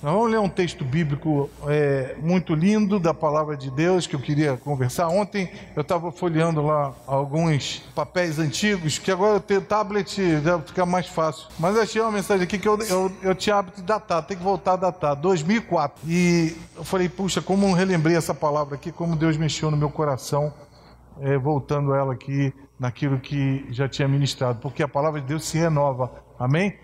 Nós 0.00 0.12
vamos 0.12 0.30
ler 0.30 0.38
um 0.38 0.48
texto 0.48 0.84
bíblico 0.84 1.50
é, 1.66 2.14
muito 2.22 2.54
lindo 2.54 3.00
da 3.00 3.12
palavra 3.12 3.56
de 3.56 3.68
Deus 3.68 4.06
que 4.06 4.14
eu 4.14 4.20
queria 4.20 4.56
conversar. 4.56 5.08
Ontem 5.08 5.50
eu 5.74 5.82
estava 5.82 6.12
folheando 6.12 6.62
lá 6.62 6.94
alguns 7.04 7.82
papéis 7.96 8.38
antigos, 8.38 8.96
que 8.96 9.10
agora 9.10 9.34
eu 9.34 9.40
tenho 9.40 9.60
tablet, 9.60 10.40
já 10.40 10.60
fica 10.60 10.86
mais 10.86 11.08
fácil. 11.08 11.48
Mas 11.58 11.74
eu 11.74 11.82
achei 11.82 12.00
uma 12.00 12.12
mensagem 12.12 12.44
aqui 12.44 12.60
que 12.60 12.68
eu, 12.68 12.78
eu, 12.82 13.10
eu 13.22 13.34
tinha 13.34 13.56
hábito 13.56 13.80
de 13.80 13.86
datar, 13.88 14.22
tem 14.22 14.36
que 14.36 14.42
voltar 14.42 14.74
a 14.74 14.76
datar, 14.76 15.16
2004. 15.16 16.00
E 16.08 16.54
eu 16.76 16.84
falei, 16.84 17.08
puxa, 17.08 17.42
como 17.42 17.66
eu 17.66 17.72
relembrei 17.72 18.14
essa 18.14 18.32
palavra 18.32 18.76
aqui, 18.76 18.92
como 18.92 19.16
Deus 19.16 19.36
mexeu 19.36 19.68
no 19.68 19.76
meu 19.76 19.90
coração, 19.90 20.54
é, 21.20 21.36
voltando 21.36 21.92
ela 21.92 22.12
aqui 22.12 22.54
naquilo 22.78 23.18
que 23.18 23.66
já 23.70 23.88
tinha 23.88 24.06
ministrado, 24.06 24.60
porque 24.60 24.80
a 24.80 24.86
palavra 24.86 25.20
de 25.20 25.26
Deus 25.26 25.44
se 25.44 25.58
renova. 25.58 26.22
Amém? 26.38 26.78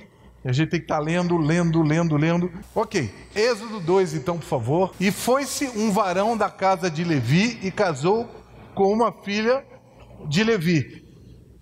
E 0.44 0.48
a 0.50 0.52
gente 0.52 0.68
tem 0.68 0.80
que 0.80 0.84
estar 0.84 0.98
tá 0.98 1.02
lendo, 1.02 1.38
lendo, 1.38 1.82
lendo, 1.82 2.16
lendo. 2.16 2.52
Ok, 2.74 3.10
Êxodo 3.34 3.80
2, 3.80 4.14
então, 4.14 4.36
por 4.36 4.44
favor. 4.44 4.92
E 5.00 5.10
foi-se 5.10 5.66
um 5.74 5.90
varão 5.90 6.36
da 6.36 6.50
casa 6.50 6.90
de 6.90 7.02
Levi 7.02 7.58
e 7.62 7.70
casou 7.70 8.28
com 8.74 8.92
uma 8.92 9.10
filha 9.10 9.64
de 10.28 10.44
Levi. 10.44 11.02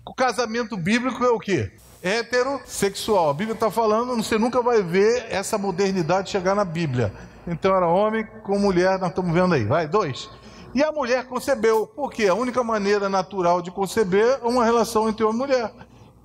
O 0.05 0.13
casamento 0.13 0.75
bíblico 0.75 1.23
é 1.23 1.29
o 1.29 1.39
quê? 1.39 1.71
Heterossexual. 2.01 3.29
A 3.29 3.33
Bíblia 3.33 3.53
está 3.53 3.71
falando, 3.71 4.21
você 4.21 4.37
nunca 4.37 4.61
vai 4.61 4.83
ver 4.83 5.27
essa 5.29 5.57
modernidade 5.57 6.29
chegar 6.29 6.53
na 6.53 6.65
Bíblia. 6.65 7.13
Então 7.47 7.73
era 7.73 7.87
homem 7.87 8.25
com 8.43 8.59
mulher, 8.59 8.99
nós 8.99 9.09
estamos 9.09 9.33
vendo 9.33 9.53
aí. 9.53 9.63
Vai, 9.63 9.87
dois. 9.87 10.29
E 10.75 10.83
a 10.83 10.91
mulher 10.91 11.25
concebeu, 11.25 11.87
porque 11.87 12.25
a 12.25 12.33
única 12.33 12.63
maneira 12.63 13.07
natural 13.07 13.61
de 13.61 13.71
conceber 13.71 14.39
é 14.43 14.47
uma 14.47 14.65
relação 14.65 15.07
entre 15.07 15.23
homem 15.23 15.37
e 15.37 15.47
mulher. 15.47 15.71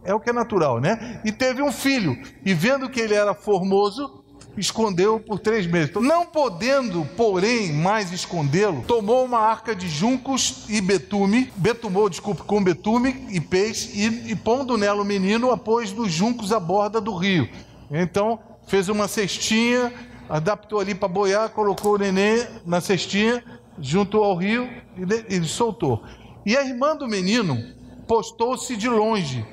É 0.09 0.15
o 0.15 0.19
que 0.19 0.30
é 0.30 0.33
natural, 0.33 0.80
né? 0.80 1.21
E 1.23 1.30
teve 1.30 1.62
um 1.62 1.71
filho, 1.71 2.19
e 2.43 2.55
vendo 2.55 2.89
que 2.89 2.98
ele 2.98 3.12
era 3.12 3.34
formoso, 3.34 4.25
escondeu 4.56 5.20
por 5.20 5.39
três 5.39 5.67
meses. 5.67 5.91
Então, 5.91 6.01
não 6.01 6.25
podendo, 6.25 7.05
porém, 7.14 7.75
mais 7.75 8.11
escondê-lo, 8.11 8.83
tomou 8.86 9.23
uma 9.23 9.39
arca 9.39 9.77
de 9.77 9.86
juncos 9.86 10.64
e 10.67 10.81
betume, 10.81 11.53
betumou, 11.56 12.09
desculpe, 12.09 12.42
com 12.42 12.64
betume 12.64 13.27
e 13.29 13.39
peixe, 13.39 13.91
e, 13.95 14.33
e 14.33 14.34
pondo 14.34 14.79
nela 14.79 15.03
o 15.03 15.05
menino, 15.05 15.51
após 15.51 15.92
dos 15.92 16.11
juncos 16.11 16.55
à 16.55 16.59
borda 16.59 17.03
do 17.03 17.14
rio. 17.14 17.47
Então, 17.91 18.41
fez 18.67 18.89
uma 18.89 19.09
cestinha, 19.09 19.92
adaptou 20.27 20.81
ali 20.81 20.95
para 20.95 21.06
boiar, 21.06 21.51
colocou 21.51 21.97
o 21.97 21.98
neném 21.98 22.47
na 22.64 22.81
cestinha, 22.81 23.45
junto 23.79 24.25
ao 24.25 24.34
rio, 24.34 24.70
e 24.97 25.34
ele 25.34 25.47
soltou. 25.47 26.03
E 26.47 26.56
a 26.56 26.64
irmã 26.64 26.97
do 26.97 27.06
menino 27.06 27.62
postou-se 28.06 28.75
de 28.75 28.89
longe 28.89 29.45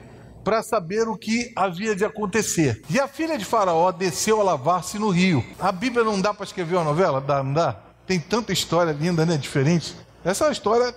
para 0.46 0.62
saber 0.62 1.10
o 1.10 1.18
que 1.18 1.52
havia 1.56 1.96
de 1.96 2.06
acontecer. 2.06 2.84
E 2.88 3.00
a 3.00 3.08
filha 3.08 3.36
de 3.36 3.44
Faraó 3.44 3.92
desceu 3.92 4.40
a 4.40 4.44
lavar-se 4.44 5.00
no 5.00 5.10
rio. 5.10 5.44
A 5.60 5.72
Bíblia 5.72 6.06
não 6.06 6.22
dá 6.22 6.36
para 6.36 6.46
escrever 6.46 6.76
uma 6.76 6.84
novela? 6.84 7.20
Dá, 7.20 7.44
não 7.44 7.52
dá? 7.52 7.76
Tem 8.06 8.20
tanta 8.20 8.54
história 8.54 8.92
linda, 8.92 9.26
né? 9.26 9.38
Diferente. 9.38 9.96
Essa 10.23 10.44
é 10.44 10.48
uma 10.48 10.54
história 10.54 10.94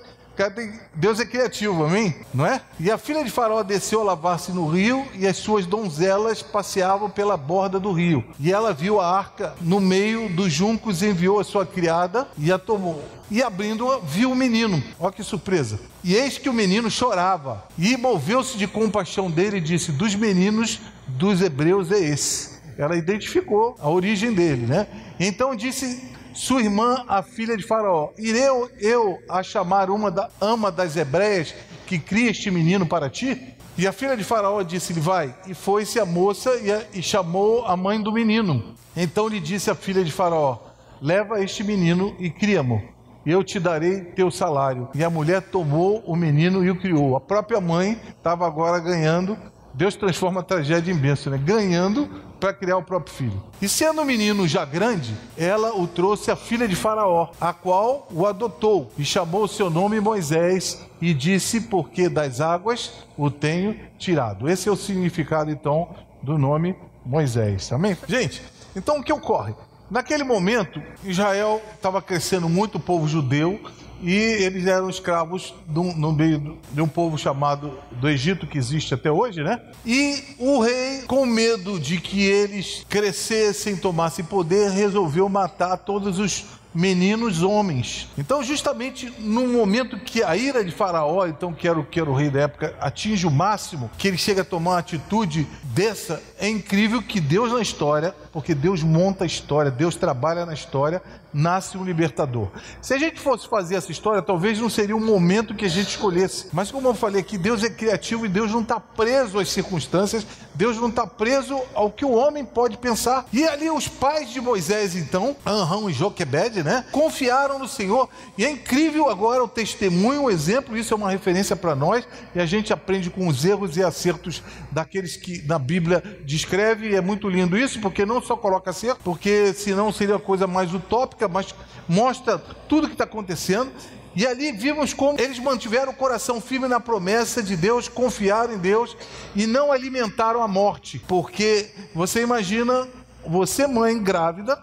Deus 0.94 1.18
é 1.18 1.24
criativo, 1.24 1.84
amém? 1.84 2.14
Não 2.32 2.46
é? 2.46 2.60
E 2.78 2.90
a 2.90 2.96
filha 2.96 3.24
de 3.24 3.30
Faraó 3.30 3.62
desceu 3.62 4.02
a 4.02 4.04
lavar-se 4.04 4.52
no 4.52 4.68
rio 4.68 5.04
e 5.14 5.26
as 5.26 5.36
suas 5.36 5.66
donzelas 5.66 6.42
passeavam 6.42 7.10
pela 7.10 7.36
borda 7.36 7.80
do 7.80 7.92
rio. 7.92 8.24
E 8.38 8.52
ela 8.52 8.72
viu 8.72 9.00
a 9.00 9.10
arca 9.10 9.54
no 9.60 9.80
meio 9.80 10.28
dos 10.28 10.52
juncos 10.52 11.02
e 11.02 11.06
enviou 11.06 11.40
a 11.40 11.44
sua 11.44 11.66
criada 11.66 12.28
e 12.38 12.52
a 12.52 12.58
tomou. 12.58 13.04
E 13.30 13.42
abrindo-a, 13.42 13.98
viu 13.98 14.30
o 14.30 14.36
menino. 14.36 14.82
Olha 14.98 15.12
que 15.12 15.24
surpresa. 15.24 15.80
E 16.04 16.14
eis 16.14 16.38
que 16.38 16.48
o 16.48 16.52
menino 16.52 16.90
chorava. 16.90 17.64
E 17.76 17.96
moveu-se 17.96 18.56
de 18.56 18.66
compaixão 18.66 19.30
dele 19.30 19.58
e 19.58 19.60
disse: 19.60 19.92
Dos 19.92 20.14
meninos 20.14 20.80
dos 21.06 21.42
hebreus 21.42 21.90
é 21.90 21.98
esse. 21.98 22.58
Ela 22.78 22.96
identificou 22.96 23.76
a 23.80 23.90
origem 23.90 24.32
dele, 24.32 24.64
né? 24.66 24.86
Então 25.18 25.54
disse 25.54 26.16
sua 26.32 26.62
irmã, 26.62 27.04
a 27.08 27.22
filha 27.22 27.56
de 27.56 27.62
Faraó, 27.62 28.10
irei 28.16 28.48
eu, 28.80 29.18
a 29.28 29.42
chamar 29.42 29.90
uma 29.90 30.10
da 30.10 30.30
ama 30.40 30.70
das 30.70 30.96
hebreias 30.96 31.54
que 31.86 31.98
cria 31.98 32.30
este 32.30 32.50
menino 32.50 32.86
para 32.86 33.08
ti? 33.08 33.54
E 33.76 33.86
a 33.86 33.92
filha 33.92 34.16
de 34.16 34.24
Faraó 34.24 34.62
disse-lhe: 34.62 35.00
Vai. 35.00 35.34
E 35.46 35.54
foi-se 35.54 36.00
a 36.00 36.04
moça 36.04 36.54
e, 36.56 36.70
a, 36.70 36.82
e 36.92 37.02
chamou 37.02 37.64
a 37.64 37.76
mãe 37.76 38.00
do 38.00 38.12
menino. 38.12 38.74
Então 38.96 39.28
lhe 39.28 39.40
disse 39.40 39.70
a 39.70 39.74
filha 39.74 40.04
de 40.04 40.12
Faraó: 40.12 40.58
Leva 41.00 41.42
este 41.42 41.62
menino 41.62 42.14
e 42.18 42.28
cria-mo, 42.28 42.82
eu 43.24 43.44
te 43.44 43.60
darei 43.60 44.00
teu 44.00 44.30
salário. 44.30 44.88
E 44.94 45.04
a 45.04 45.10
mulher 45.10 45.42
tomou 45.42 46.02
o 46.06 46.16
menino 46.16 46.64
e 46.64 46.70
o 46.70 46.78
criou. 46.78 47.16
A 47.16 47.20
própria 47.20 47.60
mãe 47.60 48.00
estava 48.16 48.46
agora 48.46 48.80
ganhando 48.80 49.38
Deus 49.78 49.94
transforma 49.94 50.40
a 50.40 50.42
tragédia 50.42 50.92
em 50.92 50.96
bênção, 50.96 51.30
né? 51.30 51.38
ganhando 51.38 52.10
para 52.38 52.52
criar 52.52 52.76
o 52.76 52.82
próprio 52.82 53.14
filho. 53.14 53.42
E 53.60 53.68
sendo 53.68 54.02
o 54.02 54.04
menino 54.04 54.46
já 54.46 54.64
grande, 54.64 55.14
ela 55.36 55.74
o 55.74 55.86
trouxe 55.86 56.30
à 56.30 56.36
filha 56.36 56.68
de 56.68 56.76
Faraó, 56.76 57.30
a 57.40 57.52
qual 57.52 58.06
o 58.10 58.26
adotou 58.26 58.90
e 58.98 59.04
chamou 59.04 59.44
o 59.44 59.48
seu 59.48 59.68
nome 59.68 60.00
Moisés 60.00 60.84
e 61.00 61.12
disse: 61.12 61.62
Porque 61.62 62.08
das 62.08 62.40
águas 62.40 62.92
o 63.16 63.30
tenho 63.30 63.78
tirado. 63.98 64.48
Esse 64.48 64.68
é 64.68 64.72
o 64.72 64.76
significado 64.76 65.50
então 65.50 65.94
do 66.22 66.38
nome 66.38 66.76
Moisés. 67.04 67.72
Amém? 67.72 67.96
Gente, 68.06 68.42
então 68.74 68.98
o 68.98 69.02
que 69.02 69.12
ocorre? 69.12 69.54
Naquele 69.90 70.22
momento, 70.22 70.82
Israel 71.02 71.62
estava 71.74 72.02
crescendo 72.02 72.46
muito, 72.48 72.76
o 72.76 72.80
povo 72.80 73.08
judeu, 73.08 73.58
e 74.00 74.14
eles 74.14 74.66
eram 74.66 74.88
escravos 74.88 75.54
no 75.66 76.12
meio 76.12 76.58
de 76.72 76.80
um 76.80 76.88
povo 76.88 77.18
chamado 77.18 77.72
do 77.92 78.08
Egito, 78.08 78.46
que 78.46 78.58
existe 78.58 78.94
até 78.94 79.10
hoje, 79.10 79.42
né? 79.42 79.60
E 79.84 80.22
o 80.38 80.60
rei, 80.60 81.02
com 81.02 81.26
medo 81.26 81.78
de 81.78 82.00
que 82.00 82.22
eles 82.22 82.86
crescessem, 82.88 83.76
tomassem 83.76 84.24
poder, 84.24 84.70
resolveu 84.70 85.28
matar 85.28 85.76
todos 85.78 86.18
os 86.18 86.44
meninos 86.78 87.42
homens. 87.42 88.08
Então, 88.16 88.40
justamente 88.40 89.12
no 89.18 89.48
momento 89.48 89.98
que 89.98 90.22
a 90.22 90.36
ira 90.36 90.64
de 90.64 90.70
Faraó, 90.70 91.26
então 91.26 91.52
que 91.52 91.66
era, 91.66 91.80
o, 91.80 91.84
que 91.84 91.98
era 91.98 92.08
o 92.08 92.14
rei 92.14 92.30
da 92.30 92.42
época, 92.42 92.72
atinge 92.80 93.26
o 93.26 93.30
máximo, 93.32 93.90
que 93.98 94.06
ele 94.06 94.16
chega 94.16 94.42
a 94.42 94.44
tomar 94.44 94.70
uma 94.70 94.78
atitude 94.78 95.48
dessa, 95.64 96.22
é 96.38 96.48
incrível 96.48 97.02
que 97.02 97.20
Deus 97.20 97.52
na 97.52 97.60
história, 97.60 98.14
porque 98.32 98.54
Deus 98.54 98.84
monta 98.84 99.24
a 99.24 99.26
história, 99.26 99.72
Deus 99.72 99.96
trabalha 99.96 100.46
na 100.46 100.54
história, 100.54 101.02
nasce 101.32 101.76
um 101.76 101.84
libertador. 101.84 102.48
Se 102.80 102.94
a 102.94 102.98
gente 102.98 103.20
fosse 103.20 103.48
fazer 103.48 103.76
essa 103.76 103.90
história, 103.90 104.22
talvez 104.22 104.58
não 104.58 104.70
seria 104.70 104.96
o 104.96 105.00
momento 105.00 105.54
que 105.54 105.64
a 105.64 105.68
gente 105.68 105.88
escolhesse. 105.88 106.48
Mas 106.52 106.70
como 106.70 106.88
eu 106.88 106.94
falei 106.94 107.20
aqui, 107.20 107.36
Deus 107.36 107.62
é 107.62 107.70
criativo 107.70 108.24
e 108.24 108.28
Deus 108.28 108.52
não 108.52 108.62
está 108.62 108.80
preso 108.80 109.38
às 109.38 109.48
circunstâncias, 109.48 110.26
Deus 110.54 110.76
não 110.76 110.88
está 110.88 111.06
preso 111.06 111.60
ao 111.74 111.90
que 111.90 112.04
o 112.04 112.12
homem 112.12 112.44
pode 112.44 112.78
pensar. 112.78 113.26
E 113.32 113.44
ali 113.44 113.70
os 113.70 113.88
pais 113.88 114.30
de 114.30 114.40
Moisés, 114.40 114.96
então, 114.96 115.36
Anrão 115.44 115.88
e 115.88 115.92
Joquebed, 115.92 116.62
né, 116.62 116.67
confiaram 116.92 117.58
no 117.58 117.68
Senhor. 117.68 118.08
E 118.36 118.44
é 118.44 118.50
incrível 118.50 119.08
agora 119.08 119.42
o 119.42 119.48
testemunho, 119.48 120.24
o 120.24 120.30
exemplo, 120.30 120.76
isso 120.76 120.94
é 120.94 120.96
uma 120.96 121.10
referência 121.10 121.56
para 121.56 121.74
nós, 121.74 122.06
e 122.34 122.40
a 122.40 122.46
gente 122.46 122.72
aprende 122.72 123.10
com 123.10 123.26
os 123.26 123.44
erros 123.44 123.76
e 123.76 123.82
acertos 123.82 124.42
daqueles 124.70 125.16
que 125.16 125.42
na 125.42 125.58
Bíblia 125.58 126.02
descreve, 126.24 126.90
e 126.90 126.94
é 126.94 127.00
muito 127.00 127.28
lindo 127.28 127.56
isso, 127.56 127.80
porque 127.80 128.04
não 128.06 128.22
só 128.22 128.36
coloca 128.36 128.70
acerto, 128.70 129.00
porque 129.02 129.52
senão 129.52 129.92
seria 129.92 130.16
a 130.16 130.20
coisa 130.20 130.46
mais 130.46 130.72
utópica, 130.72 131.28
mas 131.28 131.54
mostra 131.88 132.38
tudo 132.38 132.84
o 132.84 132.88
que 132.88 132.94
está 132.94 133.04
acontecendo. 133.04 133.70
E 134.16 134.26
ali 134.26 134.50
vimos 134.50 134.92
como 134.92 135.20
eles 135.20 135.38
mantiveram 135.38 135.92
o 135.92 135.94
coração 135.94 136.40
firme 136.40 136.66
na 136.66 136.80
promessa 136.80 137.42
de 137.42 137.56
Deus, 137.56 137.88
confiaram 137.88 138.54
em 138.54 138.58
Deus 138.58 138.96
e 139.36 139.46
não 139.46 139.70
alimentaram 139.70 140.42
a 140.42 140.48
morte. 140.48 140.98
Porque 141.06 141.70
você 141.94 142.22
imagina, 142.22 142.88
você 143.24 143.66
mãe 143.66 144.02
grávida, 144.02 144.60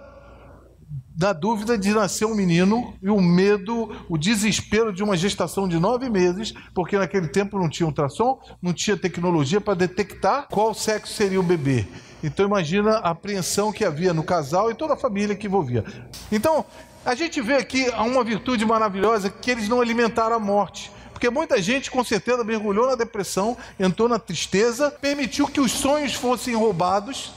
na 1.17 1.31
dúvida 1.31 1.77
de 1.77 1.91
nascer 1.91 2.25
um 2.25 2.35
menino 2.35 2.93
e 3.01 3.09
o 3.09 3.21
medo, 3.21 3.95
o 4.09 4.17
desespero 4.17 4.91
de 4.91 5.01
uma 5.01 5.15
gestação 5.15 5.67
de 5.67 5.79
nove 5.79 6.09
meses, 6.09 6.53
porque 6.73 6.97
naquele 6.97 7.27
tempo 7.27 7.57
não 7.57 7.69
tinha 7.69 7.87
ultrassom, 7.87 8.39
não 8.61 8.73
tinha 8.73 8.97
tecnologia 8.97 9.61
para 9.61 9.75
detectar 9.75 10.47
qual 10.49 10.73
sexo 10.73 11.13
seria 11.13 11.39
o 11.39 11.43
bebê. 11.43 11.87
Então 12.21 12.45
imagina 12.45 12.97
a 12.97 13.11
apreensão 13.11 13.71
que 13.71 13.85
havia 13.85 14.13
no 14.13 14.23
casal 14.23 14.69
e 14.69 14.75
toda 14.75 14.93
a 14.95 14.97
família 14.97 15.35
que 15.35 15.47
envolvia. 15.47 15.85
Então, 16.31 16.65
a 17.05 17.15
gente 17.15 17.39
vê 17.39 17.55
aqui 17.55 17.87
uma 17.91 18.23
virtude 18.23 18.65
maravilhosa 18.65 19.29
que 19.29 19.51
eles 19.51 19.69
não 19.69 19.79
alimentaram 19.79 20.35
a 20.35 20.39
morte. 20.39 20.91
Porque 21.13 21.29
muita 21.29 21.61
gente, 21.61 21.89
com 21.89 22.03
certeza, 22.03 22.43
mergulhou 22.43 22.87
na 22.87 22.95
depressão, 22.95 23.55
entrou 23.79 24.09
na 24.09 24.19
tristeza, 24.19 24.91
permitiu 24.91 25.47
que 25.47 25.61
os 25.61 25.71
sonhos 25.71 26.13
fossem 26.13 26.55
roubados 26.55 27.31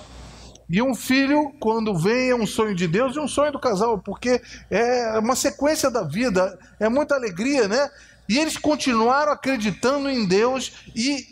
e 0.70 0.82
um 0.82 0.94
filho, 0.94 1.50
quando 1.58 1.96
vem, 1.96 2.30
é 2.30 2.34
um 2.34 2.46
sonho 2.46 2.74
de 2.74 2.86
Deus 2.86 3.16
e 3.16 3.18
um 3.18 3.26
sonho 3.26 3.52
do 3.52 3.58
casal, 3.58 3.98
porque 3.98 4.40
é 4.70 5.18
uma 5.18 5.34
sequência 5.34 5.90
da 5.90 6.02
vida, 6.02 6.58
é 6.78 6.88
muita 6.90 7.14
alegria, 7.14 7.66
né? 7.66 7.90
E 8.28 8.36
eles 8.36 8.58
continuaram 8.58 9.32
acreditando 9.32 10.10
em 10.10 10.28
Deus 10.28 10.72
e 10.94 11.26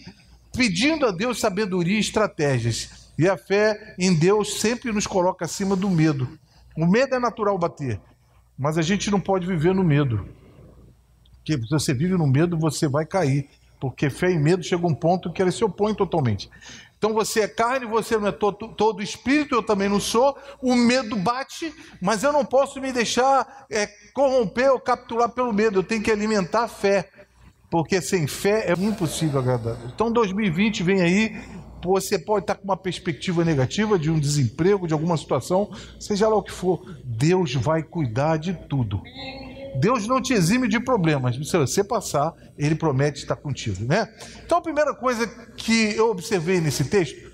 pedindo 0.56 1.04
a 1.04 1.10
Deus 1.10 1.38
sabedoria 1.38 1.98
e 1.98 2.00
estratégias. 2.00 3.12
E 3.18 3.28
a 3.28 3.36
fé 3.36 3.94
em 3.98 4.14
Deus 4.14 4.58
sempre 4.60 4.90
nos 4.90 5.06
coloca 5.06 5.44
acima 5.44 5.76
do 5.76 5.90
medo. 5.90 6.38
O 6.74 6.86
medo 6.86 7.14
é 7.14 7.18
natural 7.18 7.58
bater, 7.58 8.00
mas 8.58 8.78
a 8.78 8.82
gente 8.82 9.10
não 9.10 9.20
pode 9.20 9.46
viver 9.46 9.74
no 9.74 9.84
medo. 9.84 10.26
Porque 11.36 11.52
se 11.62 11.70
você 11.70 11.92
vive 11.92 12.14
no 12.14 12.26
medo, 12.26 12.58
você 12.58 12.88
vai 12.88 13.04
cair. 13.04 13.48
Porque 13.78 14.08
fé 14.08 14.30
e 14.30 14.38
medo 14.38 14.62
chegam 14.62 14.88
a 14.88 14.92
um 14.92 14.94
ponto 14.94 15.30
que 15.30 15.40
eles 15.40 15.54
se 15.54 15.62
opõem 15.62 15.94
totalmente. 15.94 16.48
Então 16.98 17.12
você 17.12 17.40
é 17.40 17.48
carne, 17.48 17.86
você 17.86 18.16
não 18.16 18.28
é 18.28 18.32
todo, 18.32 18.68
todo 18.68 19.02
espírito, 19.02 19.54
eu 19.54 19.62
também 19.62 19.88
não 19.88 20.00
sou. 20.00 20.36
O 20.62 20.74
medo 20.74 21.14
bate, 21.16 21.72
mas 22.00 22.22
eu 22.22 22.32
não 22.32 22.44
posso 22.44 22.80
me 22.80 22.92
deixar 22.92 23.66
é, 23.70 23.86
corromper 24.14 24.72
ou 24.72 24.80
capturar 24.80 25.28
pelo 25.28 25.52
medo. 25.52 25.80
Eu 25.80 25.84
tenho 25.84 26.02
que 26.02 26.10
alimentar 26.10 26.64
a 26.64 26.68
fé, 26.68 27.10
porque 27.70 28.00
sem 28.00 28.26
fé 28.26 28.70
é 28.70 28.72
impossível 28.72 29.40
agradar. 29.40 29.76
Então 29.94 30.10
2020 30.10 30.82
vem 30.82 31.02
aí, 31.02 31.36
você 31.84 32.18
pode 32.18 32.44
estar 32.44 32.54
com 32.56 32.64
uma 32.64 32.76
perspectiva 32.76 33.44
negativa 33.44 33.98
de 33.98 34.10
um 34.10 34.18
desemprego, 34.18 34.86
de 34.86 34.94
alguma 34.94 35.16
situação, 35.16 35.70
seja 36.00 36.28
lá 36.28 36.36
o 36.36 36.42
que 36.42 36.52
for. 36.52 36.82
Deus 37.04 37.54
vai 37.54 37.82
cuidar 37.82 38.38
de 38.38 38.54
tudo. 38.54 39.02
Deus 39.80 40.06
não 40.06 40.20
te 40.20 40.32
exime 40.32 40.68
de 40.68 40.80
problemas. 40.80 41.36
Se 41.36 41.56
você 41.56 41.84
passar, 41.84 42.32
Ele 42.58 42.74
promete 42.74 43.20
estar 43.20 43.36
contigo, 43.36 43.84
né? 43.84 44.08
Então, 44.44 44.58
a 44.58 44.62
primeira 44.62 44.94
coisa 44.94 45.26
que 45.56 45.94
eu 45.96 46.10
observei 46.10 46.60
nesse 46.60 46.84
texto, 46.84 47.30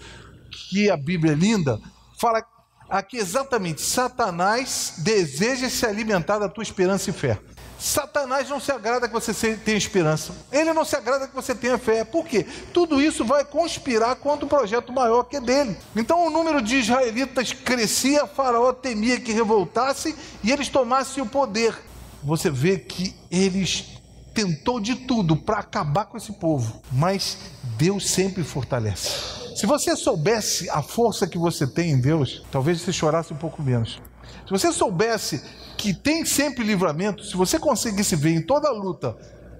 que 0.50 0.90
a 0.90 0.96
Bíblia 0.96 1.32
é 1.32 1.36
linda, 1.36 1.78
fala 2.20 2.44
aqui 2.88 3.16
exatamente: 3.16 3.80
Satanás 3.80 4.94
deseja 4.98 5.68
se 5.68 5.86
alimentar 5.86 6.38
da 6.38 6.48
tua 6.48 6.62
esperança 6.62 7.10
e 7.10 7.12
fé. 7.12 7.38
Satanás 7.78 8.48
não 8.48 8.60
se 8.60 8.70
agrada 8.70 9.08
que 9.08 9.12
você 9.12 9.56
tenha 9.56 9.76
esperança. 9.76 10.32
Ele 10.52 10.72
não 10.72 10.84
se 10.84 10.94
agrada 10.94 11.26
que 11.26 11.34
você 11.34 11.52
tenha 11.52 11.76
fé. 11.76 12.04
Por 12.04 12.24
quê? 12.24 12.46
Tudo 12.72 13.02
isso 13.02 13.24
vai 13.24 13.44
conspirar 13.44 14.14
contra 14.14 14.46
um 14.46 14.48
projeto 14.48 14.92
maior 14.92 15.24
que 15.24 15.36
é 15.36 15.40
dele. 15.40 15.76
Então 15.96 16.24
o 16.24 16.30
número 16.30 16.62
de 16.62 16.76
israelitas 16.76 17.52
crescia, 17.52 18.24
Faraó 18.24 18.72
temia 18.72 19.18
que 19.18 19.32
revoltasse 19.32 20.14
e 20.44 20.52
eles 20.52 20.68
tomassem 20.68 21.20
o 21.24 21.26
poder 21.26 21.76
você 22.22 22.50
vê 22.50 22.78
que 22.78 23.14
eles 23.30 24.00
tentou 24.34 24.80
de 24.80 24.94
tudo 24.94 25.36
para 25.36 25.58
acabar 25.58 26.06
com 26.06 26.16
esse 26.16 26.32
povo, 26.32 26.82
mas 26.90 27.36
Deus 27.76 28.08
sempre 28.08 28.42
fortalece. 28.42 29.56
Se 29.56 29.66
você 29.66 29.94
soubesse 29.94 30.68
a 30.70 30.82
força 30.82 31.26
que 31.26 31.36
você 31.36 31.66
tem 31.66 31.90
em 31.90 32.00
Deus, 32.00 32.44
talvez 32.50 32.80
você 32.80 32.92
chorasse 32.92 33.32
um 33.32 33.36
pouco 33.36 33.62
menos. 33.62 34.00
Se 34.46 34.50
você 34.50 34.72
soubesse 34.72 35.42
que 35.76 35.92
tem 35.92 36.24
sempre 36.24 36.64
livramento, 36.64 37.24
se 37.24 37.36
você 37.36 37.58
conseguisse 37.58 38.16
ver 38.16 38.30
em 38.30 38.42
toda 38.42 38.68
a 38.68 38.72
luta 38.72 39.16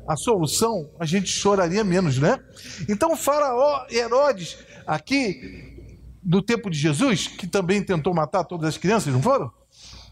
a 0.07 0.17
solução, 0.17 0.91
a 0.99 1.05
gente 1.05 1.29
choraria 1.29 1.85
menos, 1.85 2.19
né? 2.19 2.39
Então, 2.89 3.17
Faraó 3.17 3.87
Herodes, 3.91 4.57
aqui 4.87 5.89
no 6.25 6.43
tempo 6.43 6.71
de 6.71 6.79
Jesus, 6.79 7.29
que 7.29 7.47
também 7.47 7.83
tentou 7.83 8.15
matar 8.15 8.45
todas 8.45 8.69
as 8.69 8.77
crianças, 8.77 9.13
não 9.13 9.23
foram? 9.23 9.51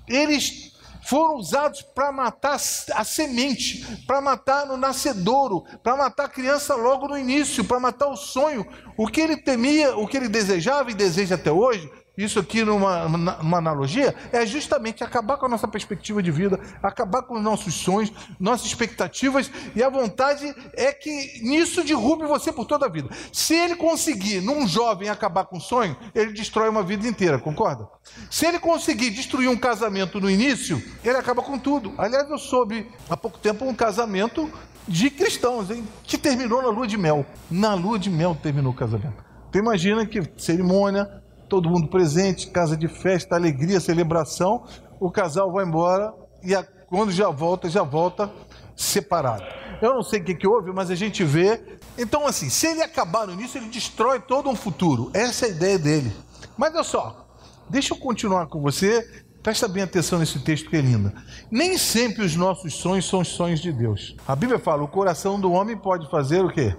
Eles 0.08 0.72
foram 1.10 1.34
usados 1.34 1.82
para 1.82 2.12
matar 2.12 2.54
a 2.54 3.04
semente, 3.04 3.84
para 4.06 4.20
matar 4.20 4.64
no 4.64 4.76
nascedouro, 4.76 5.64
para 5.82 5.96
matar 5.96 6.26
a 6.26 6.28
criança 6.28 6.76
logo 6.76 7.08
no 7.08 7.18
início, 7.18 7.64
para 7.64 7.80
matar 7.80 8.06
o 8.06 8.16
sonho. 8.16 8.64
O 8.96 9.08
que 9.08 9.20
ele 9.20 9.36
temia, 9.36 9.96
o 9.96 10.06
que 10.06 10.16
ele 10.16 10.28
desejava 10.28 10.88
e 10.88 10.94
deseja 10.94 11.34
até 11.34 11.50
hoje, 11.50 11.90
isso 12.24 12.38
aqui 12.38 12.64
numa, 12.64 13.08
numa 13.08 13.58
analogia, 13.58 14.14
é 14.32 14.44
justamente 14.46 15.02
acabar 15.04 15.36
com 15.36 15.46
a 15.46 15.48
nossa 15.48 15.68
perspectiva 15.68 16.22
de 16.22 16.30
vida, 16.30 16.60
acabar 16.82 17.22
com 17.22 17.34
os 17.34 17.42
nossos 17.42 17.74
sonhos, 17.74 18.12
nossas 18.38 18.66
expectativas, 18.66 19.50
e 19.74 19.82
a 19.82 19.88
vontade 19.88 20.54
é 20.74 20.92
que 20.92 21.40
nisso 21.42 21.82
derrube 21.84 22.26
você 22.26 22.52
por 22.52 22.64
toda 22.64 22.86
a 22.86 22.88
vida. 22.88 23.08
Se 23.32 23.54
ele 23.54 23.76
conseguir, 23.76 24.40
num 24.40 24.66
jovem, 24.66 25.08
acabar 25.08 25.44
com 25.44 25.58
o 25.58 25.60
sonho, 25.60 25.96
ele 26.14 26.32
destrói 26.32 26.68
uma 26.68 26.82
vida 26.82 27.06
inteira, 27.06 27.38
concorda? 27.38 27.88
Se 28.30 28.46
ele 28.46 28.58
conseguir 28.58 29.10
destruir 29.10 29.48
um 29.48 29.56
casamento 29.56 30.20
no 30.20 30.30
início, 30.30 30.82
ele 31.04 31.16
acaba 31.16 31.42
com 31.42 31.58
tudo. 31.58 31.92
Aliás, 31.98 32.28
eu 32.28 32.38
soube 32.38 32.88
há 33.08 33.16
pouco 33.16 33.38
tempo 33.38 33.64
um 33.64 33.74
casamento 33.74 34.50
de 34.86 35.10
cristãos, 35.10 35.70
hein, 35.70 35.86
que 36.02 36.18
terminou 36.18 36.62
na 36.62 36.68
lua 36.68 36.86
de 36.86 36.96
mel. 36.96 37.24
Na 37.50 37.74
lua 37.74 37.98
de 37.98 38.10
mel 38.10 38.36
terminou 38.40 38.72
o 38.72 38.76
casamento. 38.76 39.24
Tu 39.52 39.58
imagina 39.58 40.06
que 40.06 40.22
cerimônia, 40.36 41.22
todo 41.50 41.68
mundo 41.68 41.88
presente, 41.88 42.46
casa 42.46 42.76
de 42.76 42.86
festa, 42.86 43.34
alegria, 43.34 43.80
celebração. 43.80 44.64
O 45.00 45.10
casal 45.10 45.52
vai 45.52 45.66
embora 45.66 46.14
e 46.42 46.54
a, 46.54 46.62
quando 46.62 47.10
já 47.10 47.28
volta, 47.28 47.68
já 47.68 47.82
volta 47.82 48.30
separado. 48.76 49.44
Eu 49.82 49.92
não 49.92 50.02
sei 50.02 50.20
o 50.20 50.24
que, 50.24 50.34
que 50.34 50.46
houve, 50.46 50.72
mas 50.72 50.90
a 50.90 50.94
gente 50.94 51.24
vê. 51.24 51.60
Então, 51.98 52.26
assim, 52.26 52.48
se 52.48 52.68
ele 52.68 52.82
acabar 52.82 53.26
no 53.26 53.32
início, 53.32 53.58
ele 53.58 53.68
destrói 53.68 54.20
todo 54.20 54.48
um 54.48 54.54
futuro. 54.54 55.10
Essa 55.12 55.46
é 55.46 55.48
a 55.48 55.52
ideia 55.52 55.78
dele. 55.78 56.12
Mas 56.56 56.72
olha 56.74 56.84
só, 56.84 57.26
deixa 57.68 57.92
eu 57.92 57.98
continuar 57.98 58.46
com 58.46 58.62
você. 58.62 59.24
Presta 59.42 59.66
bem 59.66 59.82
atenção 59.82 60.18
nesse 60.18 60.38
texto 60.38 60.68
que 60.68 60.76
é 60.76 60.80
lindo. 60.80 61.12
Nem 61.50 61.76
sempre 61.78 62.24
os 62.24 62.36
nossos 62.36 62.74
sonhos 62.74 63.08
são 63.08 63.20
os 63.20 63.28
sonhos 63.28 63.60
de 63.60 63.72
Deus. 63.72 64.14
A 64.28 64.36
Bíblia 64.36 64.58
fala: 64.58 64.82
o 64.82 64.88
coração 64.88 65.40
do 65.40 65.50
homem 65.50 65.76
pode 65.76 66.08
fazer 66.10 66.44
o 66.44 66.52
quê? 66.52 66.76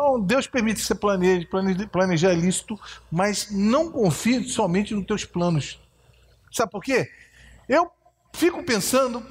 Então, 0.00 0.18
Deus 0.18 0.46
permite 0.46 0.80
que 0.80 0.86
você 0.86 0.94
planeje, 0.94 1.44
planeje, 1.44 1.86
planejar 1.86 2.32
lícito, 2.32 2.80
mas 3.10 3.50
não 3.50 3.92
confie 3.92 4.48
somente 4.48 4.94
nos 4.94 5.04
teus 5.04 5.26
planos. 5.26 5.78
Sabe 6.50 6.72
por 6.72 6.82
quê? 6.82 7.06
Eu 7.68 7.90
fico 8.32 8.64
pensando, 8.64 9.22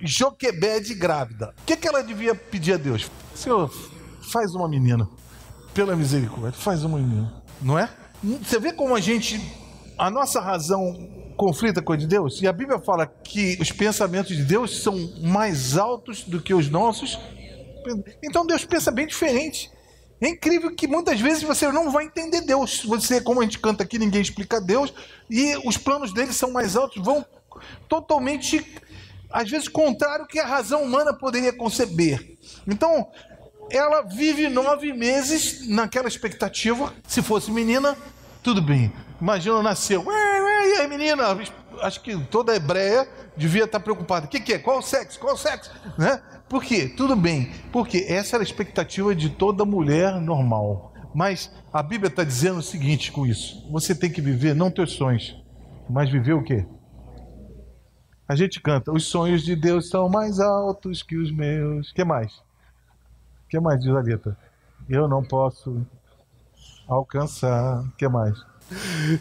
Joquebede 0.00 0.94
grávida. 0.94 1.54
O 1.60 1.66
que, 1.66 1.76
que 1.76 1.86
ela 1.86 2.02
devia 2.02 2.34
pedir 2.34 2.72
a 2.72 2.76
Deus? 2.78 3.10
Senhor, 3.34 3.70
faz 4.32 4.54
uma 4.54 4.66
menina. 4.66 5.06
Pela 5.74 5.94
misericórdia, 5.94 6.58
faz 6.58 6.82
uma 6.82 6.96
menina. 6.98 7.42
Não 7.60 7.78
é? 7.78 7.90
Você 8.42 8.58
vê 8.58 8.72
como 8.72 8.96
a 8.96 9.00
gente, 9.00 9.38
a 9.98 10.08
nossa 10.08 10.40
razão 10.40 11.34
conflita 11.36 11.82
com 11.82 11.92
a 11.92 11.96
de 11.96 12.06
Deus? 12.06 12.40
E 12.40 12.48
a 12.48 12.52
Bíblia 12.54 12.78
fala 12.78 13.06
que 13.06 13.58
os 13.60 13.70
pensamentos 13.70 14.34
de 14.34 14.44
Deus 14.44 14.82
são 14.82 14.96
mais 15.20 15.76
altos 15.76 16.24
do 16.24 16.40
que 16.40 16.54
os 16.54 16.70
nossos. 16.70 17.18
Então 18.24 18.46
Deus 18.46 18.64
pensa 18.64 18.90
bem 18.90 19.06
diferente. 19.06 19.75
É 20.20 20.28
incrível 20.28 20.74
que 20.74 20.86
muitas 20.86 21.20
vezes 21.20 21.42
você 21.42 21.70
não 21.70 21.90
vai 21.90 22.04
entender 22.04 22.40
Deus. 22.40 22.82
Você, 22.84 23.20
como 23.20 23.40
a 23.40 23.44
gente 23.44 23.58
canta 23.58 23.82
aqui, 23.82 23.98
ninguém 23.98 24.22
explica 24.22 24.60
Deus, 24.60 24.92
e 25.28 25.56
os 25.66 25.76
planos 25.76 26.12
dele 26.12 26.32
são 26.32 26.50
mais 26.50 26.76
altos, 26.76 27.04
vão 27.04 27.24
totalmente, 27.88 28.64
às 29.30 29.50
vezes, 29.50 29.68
contrário 29.68 30.22
ao 30.22 30.28
que 30.28 30.38
a 30.38 30.46
razão 30.46 30.82
humana 30.82 31.12
poderia 31.12 31.52
conceber. 31.52 32.36
Então, 32.66 33.08
ela 33.70 34.02
vive 34.02 34.48
nove 34.48 34.92
meses 34.92 35.68
naquela 35.68 36.08
expectativa. 36.08 36.94
Se 37.06 37.20
fosse 37.20 37.50
menina, 37.50 37.96
tudo 38.42 38.62
bem. 38.62 38.92
Imagina, 39.20 39.62
nasceu. 39.62 40.04
E 40.06 40.78
aí, 40.80 40.88
menina? 40.88 41.24
Acho 41.82 42.00
que 42.00 42.16
toda 42.26 42.54
hebreia 42.54 43.08
devia 43.36 43.64
estar 43.64 43.80
preocupada. 43.80 44.26
O 44.26 44.28
que, 44.28 44.40
que 44.40 44.54
é? 44.54 44.58
Qual 44.58 44.78
o 44.78 44.82
sexo? 44.82 45.18
Qual 45.18 45.34
o 45.34 45.38
sexo? 45.38 45.70
Né? 45.98 46.22
Por 46.48 46.62
quê? 46.62 46.88
Tudo 46.88 47.16
bem, 47.16 47.50
porque 47.72 48.06
essa 48.08 48.36
era 48.36 48.42
a 48.42 48.46
expectativa 48.46 49.14
de 49.14 49.30
toda 49.30 49.64
mulher 49.64 50.20
normal. 50.20 50.92
Mas 51.14 51.50
a 51.72 51.82
Bíblia 51.82 52.08
está 52.08 52.22
dizendo 52.22 52.58
o 52.58 52.62
seguinte 52.62 53.10
com 53.10 53.26
isso: 53.26 53.66
você 53.70 53.94
tem 53.94 54.10
que 54.10 54.20
viver 54.20 54.54
não 54.54 54.70
teus 54.70 54.92
sonhos, 54.92 55.36
mas 55.88 56.10
viver 56.10 56.34
o 56.34 56.42
quê? 56.42 56.66
A 58.28 58.36
gente 58.36 58.60
canta: 58.60 58.92
os 58.92 59.06
sonhos 59.06 59.42
de 59.42 59.56
Deus 59.56 59.88
são 59.88 60.08
mais 60.08 60.38
altos 60.38 61.02
que 61.02 61.16
os 61.16 61.32
meus. 61.32 61.92
Que 61.92 62.04
mais? 62.04 62.42
Que 63.48 63.58
mais 63.58 63.80
diz 63.80 63.94
a 63.94 64.00
letra? 64.00 64.36
Eu 64.88 65.08
não 65.08 65.24
posso 65.24 65.84
alcançar. 66.86 67.84
Que 67.96 68.08
mais? 68.08 68.36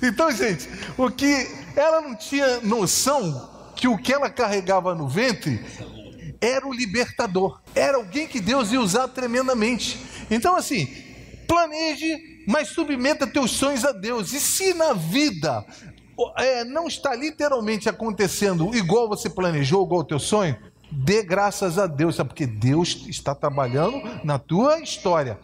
Então, 0.02 0.32
gente, 0.32 0.68
o 0.98 1.10
que 1.10 1.48
ela 1.76 2.02
não 2.02 2.16
tinha 2.16 2.62
noção 2.62 3.50
que 3.76 3.88
o 3.88 3.98
que 3.98 4.14
ela 4.14 4.30
carregava 4.30 4.96
no 4.96 5.08
ventre 5.08 5.64
era 6.42 6.68
o 6.68 6.74
libertador, 6.74 7.62
era 7.74 7.98
alguém 7.98 8.28
que 8.28 8.40
Deus 8.40 8.72
ia 8.72 8.82
usar 8.82 9.08
tremendamente. 9.08 10.00
Então, 10.30 10.56
assim, 10.56 10.88
planeje, 11.48 12.44
mas 12.48 12.70
submeta 12.70 13.26
teus 13.28 13.52
sonhos 13.52 13.84
a 13.86 13.92
Deus. 13.92 14.34
E 14.34 14.40
se 14.40 14.74
na 14.74 14.94
vida 14.94 15.66
é, 16.38 16.64
não 16.64 16.88
está 16.88 17.16
literalmente 17.16 17.90
acontecendo 17.90 18.76
igual 18.76 19.08
você 19.08 19.30
planejou, 19.30 19.86
igual 19.86 20.02
o 20.02 20.06
teu 20.06 20.20
sonho, 20.20 20.58
dê 20.92 21.24
graças 21.24 21.78
a 21.78 21.88
Deus, 21.88 22.16
sabe? 22.16 22.30
Porque 22.30 22.46
Deus 22.48 23.06
está 23.08 23.34
trabalhando 23.36 24.02
na 24.24 24.40
tua 24.40 24.80
história. 24.80 25.40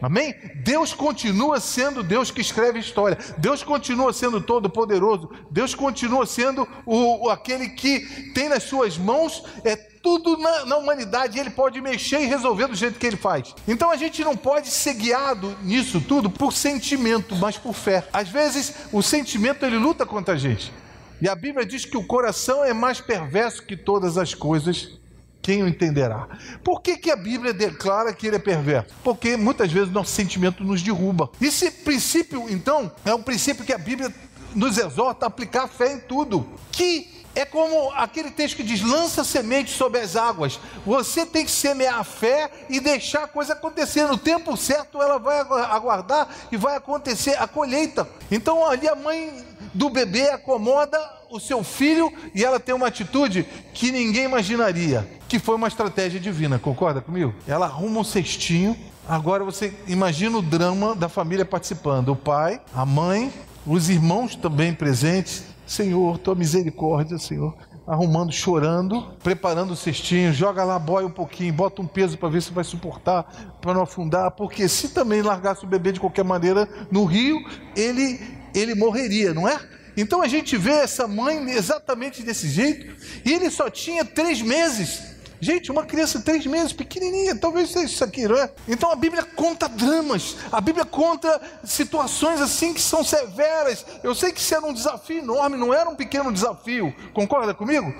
Amém? 0.00 0.34
Deus 0.64 0.92
continua 0.92 1.60
sendo 1.60 2.02
Deus 2.02 2.30
que 2.30 2.40
escreve 2.40 2.80
história. 2.80 3.16
Deus 3.38 3.62
continua 3.62 4.12
sendo 4.12 4.40
todo-poderoso. 4.40 5.30
Deus 5.48 5.76
continua 5.76 6.26
sendo 6.26 6.66
o, 6.84 7.26
o, 7.26 7.30
aquele 7.30 7.68
que 7.68 8.32
tem 8.32 8.48
nas 8.48 8.64
suas 8.64 8.98
mãos 8.98 9.44
é 9.64 9.91
tudo 10.02 10.36
na, 10.36 10.66
na 10.66 10.76
humanidade. 10.76 11.38
Ele 11.38 11.50
pode 11.50 11.80
mexer 11.80 12.20
e 12.20 12.26
resolver 12.26 12.66
do 12.66 12.74
jeito 12.74 12.98
que 12.98 13.06
ele 13.06 13.16
faz. 13.16 13.54
Então 13.66 13.90
a 13.90 13.96
gente 13.96 14.22
não 14.24 14.36
pode 14.36 14.68
ser 14.68 14.94
guiado 14.94 15.56
nisso 15.62 16.00
tudo 16.00 16.28
por 16.28 16.52
sentimento, 16.52 17.36
mas 17.36 17.56
por 17.56 17.74
fé. 17.74 18.06
Às 18.12 18.28
vezes 18.28 18.74
o 18.92 19.02
sentimento 19.02 19.64
ele 19.64 19.78
luta 19.78 20.04
contra 20.04 20.34
a 20.34 20.38
gente. 20.38 20.72
E 21.20 21.28
a 21.28 21.34
Bíblia 21.34 21.64
diz 21.64 21.84
que 21.84 21.96
o 21.96 22.04
coração 22.04 22.64
é 22.64 22.72
mais 22.72 23.00
perverso 23.00 23.62
que 23.62 23.76
todas 23.76 24.18
as 24.18 24.34
coisas 24.34 25.00
quem 25.42 25.60
o 25.62 25.68
entenderá? 25.68 26.28
Por 26.62 26.80
que, 26.80 26.96
que 26.96 27.10
a 27.10 27.16
Bíblia 27.16 27.52
declara 27.52 28.12
que 28.12 28.28
ele 28.28 28.36
é 28.36 28.38
perverso? 28.38 28.94
Porque 29.02 29.36
muitas 29.36 29.72
vezes 29.72 29.92
nosso 29.92 30.12
sentimento 30.12 30.62
nos 30.62 30.80
derruba. 30.80 31.28
Esse 31.40 31.68
princípio, 31.68 32.48
então, 32.48 32.92
é 33.04 33.12
um 33.12 33.20
princípio 33.20 33.64
que 33.64 33.72
a 33.72 33.78
Bíblia 33.78 34.14
nos 34.54 34.78
exorta 34.78 35.26
a 35.26 35.28
aplicar 35.28 35.66
fé 35.66 35.94
em 35.94 35.98
tudo. 35.98 36.48
Que 36.70 37.11
É 37.34 37.46
como 37.46 37.90
aquele 37.92 38.30
texto 38.30 38.56
que 38.56 38.62
diz: 38.62 38.82
lança 38.82 39.24
semente 39.24 39.70
sobre 39.70 40.00
as 40.00 40.16
águas. 40.16 40.60
Você 40.84 41.24
tem 41.24 41.44
que 41.44 41.50
semear 41.50 41.98
a 41.98 42.04
fé 42.04 42.50
e 42.68 42.78
deixar 42.78 43.24
a 43.24 43.28
coisa 43.28 43.54
acontecer. 43.54 44.06
No 44.06 44.18
tempo 44.18 44.56
certo, 44.56 45.02
ela 45.02 45.18
vai 45.18 45.40
aguardar 45.40 46.28
e 46.50 46.56
vai 46.56 46.76
acontecer 46.76 47.36
a 47.38 47.46
colheita. 47.46 48.06
Então, 48.30 48.66
ali 48.66 48.86
a 48.86 48.94
mãe 48.94 49.32
do 49.72 49.88
bebê 49.88 50.28
acomoda 50.28 50.98
o 51.30 51.40
seu 51.40 51.64
filho 51.64 52.12
e 52.34 52.44
ela 52.44 52.60
tem 52.60 52.74
uma 52.74 52.88
atitude 52.88 53.46
que 53.72 53.90
ninguém 53.90 54.24
imaginaria, 54.24 55.08
que 55.26 55.38
foi 55.38 55.54
uma 55.54 55.68
estratégia 55.68 56.20
divina. 56.20 56.58
Concorda 56.58 57.00
comigo? 57.00 57.34
Ela 57.48 57.64
arruma 57.64 58.00
um 58.00 58.04
cestinho. 58.04 58.76
Agora 59.08 59.42
você 59.42 59.72
imagina 59.86 60.36
o 60.36 60.42
drama 60.42 60.94
da 60.94 61.08
família 61.08 61.46
participando: 61.46 62.10
o 62.10 62.16
pai, 62.16 62.60
a 62.74 62.84
mãe, 62.84 63.32
os 63.66 63.88
irmãos 63.88 64.36
também 64.36 64.74
presentes 64.74 65.44
Senhor, 65.72 66.18
tua 66.18 66.34
misericórdia, 66.34 67.18
Senhor. 67.18 67.56
Arrumando, 67.86 68.30
chorando, 68.30 69.16
preparando 69.22 69.72
o 69.72 69.76
cestinho, 69.76 70.32
joga 70.32 70.62
lá, 70.62 70.78
boia 70.78 71.06
um 71.06 71.10
pouquinho, 71.10 71.52
bota 71.52 71.80
um 71.80 71.86
peso 71.86 72.18
para 72.18 72.28
ver 72.28 72.42
se 72.42 72.52
vai 72.52 72.62
suportar, 72.62 73.56
para 73.60 73.72
não 73.72 73.82
afundar, 73.82 74.30
porque 74.32 74.68
se 74.68 74.90
também 74.90 75.22
largasse 75.22 75.64
o 75.64 75.66
bebê 75.66 75.90
de 75.90 75.98
qualquer 75.98 76.24
maneira 76.24 76.68
no 76.90 77.04
rio, 77.04 77.38
ele, 77.74 78.20
ele 78.54 78.74
morreria, 78.74 79.32
não 79.32 79.48
é? 79.48 79.58
Então 79.96 80.20
a 80.22 80.28
gente 80.28 80.56
vê 80.56 80.72
essa 80.72 81.08
mãe 81.08 81.50
exatamente 81.50 82.22
desse 82.22 82.48
jeito, 82.48 82.94
e 83.24 83.32
ele 83.32 83.50
só 83.50 83.70
tinha 83.70 84.04
três 84.04 84.40
meses. 84.42 85.11
Gente, 85.44 85.72
uma 85.72 85.84
criança 85.84 86.20
de 86.20 86.24
três 86.24 86.46
meses, 86.46 86.72
pequenininha, 86.72 87.34
talvez 87.34 87.70
seja 87.70 87.86
isso 87.86 88.04
aqui, 88.04 88.28
não 88.28 88.36
é? 88.36 88.48
Então 88.68 88.92
a 88.92 88.94
Bíblia 88.94 89.24
conta 89.24 89.68
dramas, 89.68 90.36
a 90.52 90.60
Bíblia 90.60 90.84
conta 90.84 91.42
situações 91.64 92.40
assim 92.40 92.72
que 92.72 92.80
são 92.80 93.02
severas. 93.02 93.84
Eu 94.04 94.14
sei 94.14 94.30
que 94.30 94.38
isso 94.38 94.54
era 94.54 94.64
um 94.64 94.72
desafio 94.72 95.18
enorme, 95.18 95.56
não 95.56 95.74
era 95.74 95.90
um 95.90 95.96
pequeno 95.96 96.32
desafio, 96.32 96.94
concorda 97.12 97.52
comigo? 97.52 97.92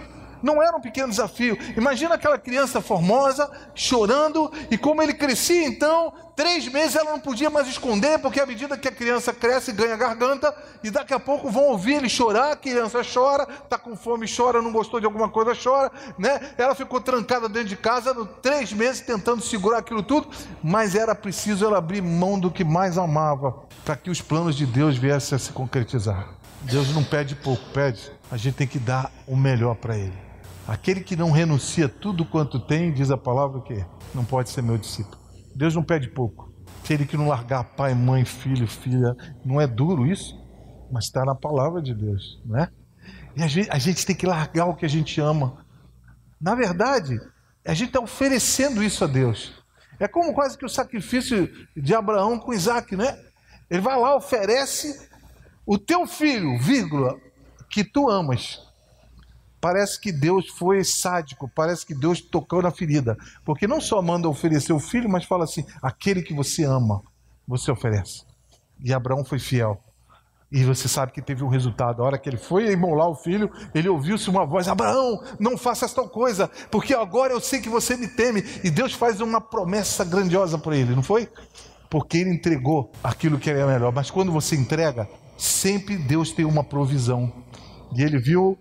Não 0.43 0.63
era 0.63 0.77
um 0.77 0.81
pequeno 0.81 1.09
desafio. 1.09 1.57
Imagina 1.77 2.15
aquela 2.15 2.39
criança 2.39 2.81
formosa, 2.81 3.51
chorando, 3.75 4.53
e 4.71 4.77
como 4.77 5.03
ele 5.03 5.15
crescia, 5.15 5.67
então, 5.67 6.13
três 6.35 6.67
meses 6.69 6.97
ela 6.97 7.13
não 7.13 7.21
podia 7.21 7.51
mais 7.51 7.69
esconder, 7.69 8.19
porque 8.19 8.41
à 8.41 8.47
medida 8.47 8.77
que 8.77 8.89
a 8.89 8.93
criança 8.93 9.33
cresce, 9.33 9.73
ganha 9.73 9.97
garganta, 9.97 10.55
e 10.83 10.91
daqui 10.91 11.15
a 11.15 11.21
pouco 11.21 11.51
vão 11.51 11.65
ouvir 11.65 11.95
ele 11.95 12.09
chorar, 12.09 12.53
a 12.53 12.57
criança 12.57 13.03
chora, 13.03 13.47
está 13.65 13.79
com 13.79 13.97
fome, 13.97 14.27
chora, 14.27 14.61
não 14.61 14.73
gostou 14.73 14.99
de 14.99 15.07
alguma 15.07 15.29
coisa, 15.29 15.53
chora, 15.55 15.91
né? 16.19 16.53
Ela 16.59 16.75
ficou 16.75 17.01
trancada 17.01 17.49
dentro 17.49 17.69
de 17.69 17.77
casa, 17.77 18.15
três 18.43 18.73
meses 18.73 19.01
tentando 19.01 19.43
segurar 19.43 19.79
aquilo 19.79 20.03
tudo, 20.03 20.29
mas 20.63 20.95
era 20.95 21.15
preciso 21.15 21.65
ela 21.65 21.79
abrir 21.79 22.03
mão 22.03 22.39
do 22.39 22.51
que 22.51 22.65
mais 22.65 22.99
amava, 22.99 23.55
para 23.85 23.97
que 23.97 24.11
os 24.11 24.21
planos 24.21 24.57
de 24.57 24.67
Deus 24.67 24.97
viessem 24.97 25.37
a 25.37 25.39
se 25.39 25.53
concretizar. 25.53 26.29
Deus 26.63 26.95
não 26.95 27.03
pede 27.03 27.35
pouco, 27.35 27.63
pede. 27.71 28.13
A 28.31 28.37
gente 28.37 28.55
tem 28.55 28.67
que 28.67 28.79
dar 28.79 29.11
o 29.27 29.37
melhor 29.37 29.75
para 29.75 29.97
Ele. 29.97 30.32
Aquele 30.67 31.01
que 31.01 31.17
não 31.17 31.31
renuncia 31.31 31.89
tudo 31.89 32.25
quanto 32.25 32.61
tem, 32.61 32.93
diz 32.93 33.11
a 33.11 33.17
palavra 33.17 33.61
que 33.63 33.85
não 34.15 34.25
pode 34.25 34.51
ser 34.51 34.63
meu 34.63 34.79
discípulo. 34.79 35.21
Deus 35.55 35.75
não 35.75 35.83
pede 35.83 36.09
pouco. 36.09 36.53
Aquele 36.83 37.05
que 37.05 37.17
não 37.17 37.29
largar 37.29 37.65
pai, 37.65 37.95
mãe, 37.95 38.25
filho, 38.25 38.67
filha, 38.67 39.17
não 39.45 39.61
é 39.61 39.67
duro 39.67 40.07
isso, 40.07 40.39
mas 40.91 41.05
está 41.05 41.25
na 41.25 41.35
palavra 41.35 41.83
de 41.83 41.95
Deus, 41.95 42.41
não 42.45 42.59
é? 42.59 42.69
E 43.37 43.43
a 43.43 43.47
gente, 43.47 43.71
a 43.71 43.79
gente 43.79 44.07
tem 44.07 44.15
que 44.15 44.27
largar 44.27 44.67
o 44.67 44.75
que 44.75 44.85
a 44.85 44.89
gente 44.89 45.21
ama. 45.21 45.65
Na 46.41 46.55
verdade, 46.55 47.19
a 47.65 47.75
gente 47.75 47.89
está 47.89 48.01
oferecendo 48.01 48.83
isso 48.83 49.05
a 49.05 49.07
Deus. 49.07 49.53
É 49.99 50.09
como 50.09 50.35
quase 50.35 50.59
que 50.59 50.67
o 50.67 50.69
sacrifício 50.69 51.49
de 51.77 51.95
Abraão 51.95 52.39
com 52.39 52.53
Isaac, 52.53 52.97
né? 52.97 53.19
Ele 53.71 53.81
vai 53.81 53.99
lá, 53.99 54.17
oferece 54.17 55.09
o 55.65 55.79
teu 55.79 56.07
filho, 56.07 56.59
vírgula, 56.59 57.17
que 57.71 57.85
tu 57.85 58.11
amas. 58.11 58.61
Parece 59.63 60.01
que 60.01 60.11
Deus 60.11 60.49
foi 60.49 60.83
sádico, 60.83 61.49
parece 61.55 61.87
que 61.87 61.95
Deus 61.95 62.21
tocou 62.21 62.61
na 62.61 62.73
ferida. 62.73 63.17
Porque 63.45 63.69
não 63.69 63.81
só 63.81 64.03
manda 64.03 64.29
oferecer 64.29 64.73
o 64.73 64.81
filho, 64.81 65.09
mas 65.09 65.25
fala 65.25 65.45
assim: 65.45 65.65
aquele 65.81 66.21
que 66.21 66.35
você 66.35 66.65
ama, 66.65 67.01
você 67.47 67.71
oferece. 67.71 68.25
E 68.83 68.93
Abraão 68.93 69.25
foi 69.25 69.39
fiel. 69.39 69.81
E 70.51 70.65
você 70.65 70.89
sabe 70.89 71.13
que 71.13 71.23
teve 71.23 71.45
um 71.45 71.49
resultado. 71.49 72.03
A 72.03 72.07
hora 72.07 72.19
que 72.19 72.29
ele 72.29 72.39
foi 72.39 72.73
imolar 72.73 73.09
o 73.09 73.15
filho, 73.15 73.53
ele 73.73 73.89
ouviu-se 73.89 74.29
uma 74.29 74.45
voz: 74.45 74.67
Abraão, 74.67 75.23
não 75.39 75.57
faças 75.57 75.95
tal 75.95 76.09
coisa, 76.09 76.51
porque 76.69 76.93
agora 76.93 77.33
eu 77.33 77.41
sei 77.41 77.61
que 77.61 77.69
você 77.69 77.97
me 77.97 78.09
teme. 78.09 78.43
E 78.65 78.69
Deus 78.69 78.93
faz 78.93 79.21
uma 79.21 79.41
promessa 79.41 80.05
grandiosa 80.05 80.59
para 80.59 80.77
ele, 80.77 80.97
não 80.97 81.05
foi? 81.05 81.29
Porque 81.89 82.19
ele 82.19 82.31
entregou 82.31 82.91
aquilo 83.05 83.39
que 83.39 83.49
era 83.49 83.65
melhor. 83.65 83.93
Mas 83.93 84.11
quando 84.11 84.33
você 84.33 84.57
entrega, 84.57 85.09
sempre 85.39 85.97
Deus 85.97 86.33
tem 86.33 86.45
uma 86.45 86.65
provisão. 86.65 87.33
E 87.95 88.03
ele 88.03 88.19
viu 88.19 88.59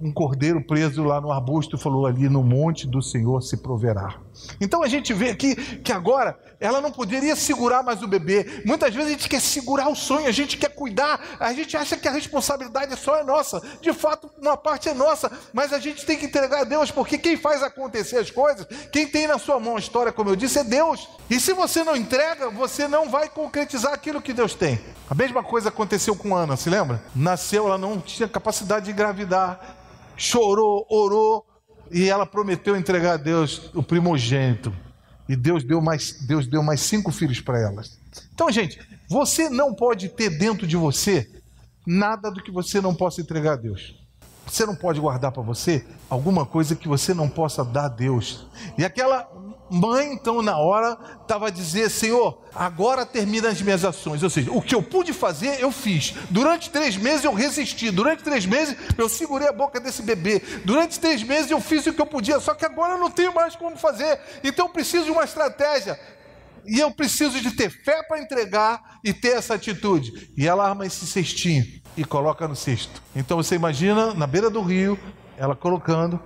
um 0.00 0.10
cordeiro 0.10 0.62
preso 0.62 1.04
lá 1.04 1.20
no 1.20 1.30
arbusto 1.30 1.76
falou 1.76 2.06
ali 2.06 2.28
no 2.28 2.42
monte 2.42 2.86
do 2.86 3.02
Senhor 3.02 3.42
se 3.42 3.58
proverá. 3.58 4.14
Então 4.58 4.82
a 4.82 4.88
gente 4.88 5.12
vê 5.12 5.28
aqui 5.28 5.54
que 5.54 5.92
agora 5.92 6.38
ela 6.58 6.80
não 6.80 6.90
poderia 6.90 7.36
segurar 7.36 7.82
mais 7.82 8.02
o 8.02 8.08
bebê. 8.08 8.62
Muitas 8.64 8.94
vezes 8.94 9.08
a 9.08 9.12
gente 9.12 9.28
quer 9.28 9.40
segurar 9.40 9.88
o 9.88 9.94
sonho, 9.94 10.26
a 10.26 10.32
gente 10.32 10.56
quer 10.56 10.70
cuidar, 10.70 11.20
a 11.38 11.52
gente 11.52 11.76
acha 11.76 11.98
que 11.98 12.08
a 12.08 12.12
responsabilidade 12.12 12.96
só 12.96 13.16
é 13.16 13.24
nossa. 13.24 13.62
De 13.82 13.92
fato, 13.92 14.30
uma 14.40 14.56
parte 14.56 14.88
é 14.88 14.94
nossa, 14.94 15.30
mas 15.52 15.72
a 15.72 15.78
gente 15.78 16.06
tem 16.06 16.16
que 16.16 16.26
entregar 16.26 16.62
a 16.62 16.64
Deus, 16.64 16.90
porque 16.90 17.18
quem 17.18 17.36
faz 17.36 17.62
acontecer 17.62 18.16
as 18.16 18.30
coisas, 18.30 18.66
quem 18.90 19.06
tem 19.06 19.26
na 19.26 19.38
sua 19.38 19.60
mão 19.60 19.76
a 19.76 19.80
história, 19.80 20.12
como 20.12 20.30
eu 20.30 20.36
disse, 20.36 20.58
é 20.58 20.64
Deus. 20.64 21.08
E 21.28 21.38
se 21.38 21.52
você 21.52 21.84
não 21.84 21.94
entrega, 21.94 22.48
você 22.48 22.88
não 22.88 23.10
vai 23.10 23.28
concretizar 23.28 23.92
aquilo 23.92 24.22
que 24.22 24.32
Deus 24.32 24.54
tem. 24.54 24.80
A 25.08 25.14
mesma 25.14 25.42
coisa 25.42 25.68
aconteceu 25.68 26.16
com 26.16 26.34
Ana, 26.34 26.56
se 26.56 26.70
lembra? 26.70 27.02
Nasceu, 27.14 27.66
ela 27.66 27.78
não 27.78 28.00
tinha 28.00 28.28
capacidade 28.28 28.86
de 28.86 28.92
engravidar 28.92 29.76
chorou, 30.20 30.86
orou 30.90 31.46
e 31.90 32.08
ela 32.08 32.26
prometeu 32.26 32.76
entregar 32.76 33.14
a 33.14 33.16
Deus 33.16 33.70
o 33.74 33.82
primogênito. 33.82 34.72
E 35.26 35.34
Deus 35.34 35.64
deu 35.64 35.80
mais, 35.80 36.26
Deus 36.26 36.46
deu 36.46 36.62
mais 36.62 36.82
cinco 36.82 37.10
filhos 37.10 37.40
para 37.40 37.58
elas. 37.58 37.98
Então, 38.34 38.50
gente, 38.50 38.78
você 39.08 39.48
não 39.48 39.74
pode 39.74 40.08
ter 40.10 40.28
dentro 40.28 40.66
de 40.66 40.76
você 40.76 41.30
nada 41.86 42.30
do 42.30 42.42
que 42.42 42.50
você 42.50 42.80
não 42.80 42.94
possa 42.94 43.20
entregar 43.20 43.54
a 43.54 43.56
Deus. 43.56 43.96
Você 44.50 44.66
não 44.66 44.74
pode 44.74 44.98
guardar 44.98 45.30
para 45.30 45.42
você 45.42 45.84
alguma 46.08 46.44
coisa 46.44 46.74
que 46.74 46.88
você 46.88 47.14
não 47.14 47.28
possa 47.28 47.64
dar 47.64 47.84
a 47.84 47.88
Deus. 47.88 48.48
E 48.76 48.84
aquela 48.84 49.30
mãe, 49.70 50.12
então, 50.12 50.42
na 50.42 50.58
hora, 50.58 50.98
estava 51.22 51.46
a 51.46 51.50
dizer: 51.50 51.88
Senhor, 51.88 52.36
agora 52.52 53.06
termina 53.06 53.48
as 53.48 53.62
minhas 53.62 53.84
ações. 53.84 54.24
Ou 54.24 54.28
seja, 54.28 54.50
o 54.50 54.60
que 54.60 54.74
eu 54.74 54.82
pude 54.82 55.12
fazer, 55.12 55.60
eu 55.60 55.70
fiz. 55.70 56.14
Durante 56.30 56.68
três 56.68 56.96
meses 56.96 57.24
eu 57.24 57.32
resisti. 57.32 57.92
Durante 57.92 58.24
três 58.24 58.44
meses 58.44 58.76
eu 58.98 59.08
segurei 59.08 59.46
a 59.46 59.52
boca 59.52 59.78
desse 59.78 60.02
bebê. 60.02 60.42
Durante 60.64 60.98
três 60.98 61.22
meses 61.22 61.48
eu 61.48 61.60
fiz 61.60 61.86
o 61.86 61.92
que 61.92 62.00
eu 62.00 62.06
podia. 62.06 62.40
Só 62.40 62.52
que 62.52 62.64
agora 62.64 62.94
eu 62.94 62.98
não 62.98 63.10
tenho 63.10 63.32
mais 63.32 63.54
como 63.54 63.76
fazer. 63.76 64.18
Então 64.42 64.66
eu 64.66 64.72
preciso 64.72 65.04
de 65.04 65.12
uma 65.12 65.22
estratégia. 65.22 65.96
E 66.66 66.78
eu 66.78 66.90
preciso 66.90 67.40
de 67.40 67.50
ter 67.52 67.70
fé 67.70 68.02
para 68.02 68.20
entregar 68.20 69.00
e 69.04 69.12
ter 69.12 69.36
essa 69.36 69.54
atitude. 69.54 70.30
E 70.36 70.46
ela 70.46 70.68
arma 70.68 70.86
esse 70.86 71.06
cestinho 71.06 71.64
e 71.96 72.04
coloca 72.04 72.46
no 72.46 72.56
cesto. 72.56 73.02
Então 73.14 73.36
você 73.36 73.54
imagina, 73.54 74.14
na 74.14 74.26
beira 74.26 74.50
do 74.50 74.62
rio, 74.62 74.98
ela 75.36 75.56
colocando, 75.56 76.20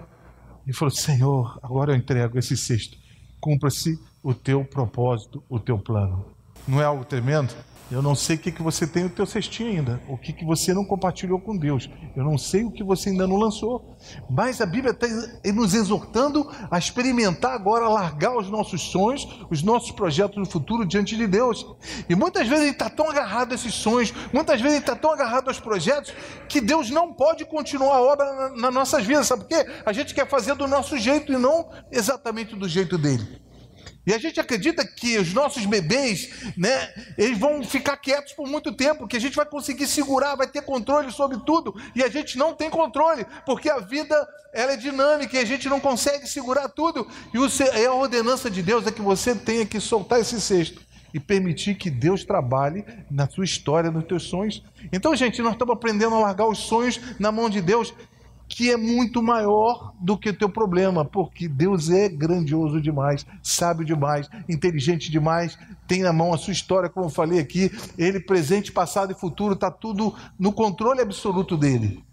e 0.66 0.72
falou: 0.72 0.94
Senhor, 0.94 1.58
agora 1.62 1.92
eu 1.92 1.96
entrego 1.96 2.38
esse 2.38 2.56
cesto 2.56 3.04
cumpra-se 3.44 4.00
o 4.22 4.32
teu 4.32 4.64
propósito, 4.64 5.44
o 5.50 5.60
teu 5.60 5.78
plano. 5.78 6.24
Não 6.66 6.80
é 6.80 6.84
algo 6.86 7.04
tremendo? 7.04 7.52
Eu 7.90 8.00
não 8.00 8.14
sei 8.14 8.36
o 8.36 8.38
que, 8.38 8.50
que 8.50 8.62
você 8.62 8.86
tem 8.86 9.04
no 9.04 9.10
teu 9.10 9.26
cestinho 9.26 9.70
ainda, 9.70 10.00
o 10.08 10.16
que, 10.16 10.32
que 10.32 10.44
você 10.44 10.72
não 10.72 10.84
compartilhou 10.84 11.38
com 11.38 11.56
Deus. 11.56 11.88
Eu 12.16 12.24
não 12.24 12.38
sei 12.38 12.64
o 12.64 12.70
que 12.70 12.82
você 12.82 13.10
ainda 13.10 13.26
não 13.26 13.36
lançou. 13.36 13.94
Mas 14.28 14.60
a 14.60 14.66
Bíblia 14.66 14.92
está 14.92 15.06
nos 15.52 15.74
exortando 15.74 16.50
a 16.70 16.78
experimentar 16.78 17.52
agora, 17.52 17.84
a 17.84 17.88
largar 17.88 18.36
os 18.36 18.48
nossos 18.48 18.80
sonhos, 18.82 19.28
os 19.50 19.62
nossos 19.62 19.90
projetos 19.90 20.38
no 20.38 20.46
futuro 20.46 20.86
diante 20.86 21.14
de 21.14 21.26
Deus. 21.26 21.66
E 22.08 22.14
muitas 22.14 22.48
vezes 22.48 22.64
gente 22.64 22.74
está 22.74 22.88
tão 22.88 23.10
agarrado 23.10 23.52
a 23.52 23.54
esses 23.54 23.74
sonhos, 23.74 24.14
muitas 24.32 24.60
vezes 24.60 24.78
gente 24.78 24.88
está 24.88 24.96
tão 24.96 25.12
agarrado 25.12 25.48
aos 25.48 25.60
projetos, 25.60 26.14
que 26.48 26.60
Deus 26.60 26.88
não 26.90 27.12
pode 27.12 27.44
continuar 27.44 27.96
a 27.96 28.02
obra 28.02 28.50
nas 28.50 28.56
na 28.56 28.70
nossas 28.70 29.04
vidas. 29.04 29.26
Sabe 29.26 29.44
por 29.44 29.48
quê? 29.48 29.66
A 29.84 29.92
gente 29.92 30.14
quer 30.14 30.26
fazer 30.26 30.54
do 30.54 30.66
nosso 30.66 30.96
jeito 30.96 31.32
e 31.32 31.36
não 31.36 31.68
exatamente 31.90 32.56
do 32.56 32.68
jeito 32.68 32.96
dele. 32.96 33.43
E 34.06 34.12
a 34.12 34.18
gente 34.18 34.38
acredita 34.38 34.86
que 34.86 35.18
os 35.18 35.32
nossos 35.32 35.64
bebês, 35.64 36.52
né, 36.56 36.92
eles 37.16 37.38
vão 37.38 37.62
ficar 37.62 37.96
quietos 37.96 38.32
por 38.32 38.46
muito 38.46 38.72
tempo, 38.72 39.08
que 39.08 39.16
a 39.16 39.20
gente 39.20 39.36
vai 39.36 39.46
conseguir 39.46 39.86
segurar, 39.86 40.36
vai 40.36 40.46
ter 40.46 40.62
controle 40.62 41.10
sobre 41.10 41.38
tudo, 41.44 41.74
e 41.94 42.02
a 42.02 42.08
gente 42.08 42.36
não 42.36 42.54
tem 42.54 42.68
controle, 42.68 43.26
porque 43.46 43.70
a 43.70 43.78
vida 43.78 44.14
ela 44.52 44.72
é 44.72 44.76
dinâmica 44.76 45.36
e 45.36 45.40
a 45.40 45.44
gente 45.44 45.68
não 45.68 45.80
consegue 45.80 46.28
segurar 46.28 46.68
tudo. 46.68 47.08
E 47.32 47.86
a 47.86 47.92
ordenança 47.92 48.50
de 48.50 48.62
Deus 48.62 48.86
é 48.86 48.92
que 48.92 49.02
você 49.02 49.34
tenha 49.34 49.66
que 49.66 49.80
soltar 49.80 50.20
esse 50.20 50.40
cesto 50.40 50.80
e 51.12 51.20
permitir 51.20 51.76
que 51.76 51.90
Deus 51.90 52.24
trabalhe 52.24 52.84
na 53.10 53.28
sua 53.28 53.44
história, 53.44 53.90
nos 53.90 54.04
teus 54.04 54.24
sonhos. 54.24 54.62
Então, 54.92 55.14
gente, 55.14 55.40
nós 55.42 55.52
estamos 55.52 55.74
aprendendo 55.74 56.14
a 56.14 56.20
largar 56.20 56.46
os 56.46 56.58
sonhos 56.58 57.00
na 57.18 57.30
mão 57.30 57.48
de 57.48 57.60
Deus 57.60 57.94
que 58.48 58.70
é 58.70 58.76
muito 58.76 59.22
maior 59.22 59.92
do 60.00 60.16
que 60.16 60.28
o 60.28 60.36
teu 60.36 60.48
problema, 60.48 61.04
porque 61.04 61.48
Deus 61.48 61.90
é 61.90 62.08
grandioso 62.08 62.80
demais, 62.80 63.26
sábio 63.42 63.84
demais, 63.84 64.28
inteligente 64.48 65.10
demais, 65.10 65.58
tem 65.86 66.02
na 66.02 66.12
mão 66.12 66.32
a 66.32 66.38
sua 66.38 66.52
história, 66.52 66.88
como 66.88 67.06
eu 67.06 67.10
falei 67.10 67.38
aqui, 67.38 67.70
ele 67.98 68.20
presente, 68.20 68.72
passado 68.72 69.12
e 69.12 69.14
futuro, 69.14 69.54
está 69.54 69.70
tudo 69.70 70.14
no 70.38 70.52
controle 70.52 71.00
absoluto 71.00 71.56
dele. 71.56 72.04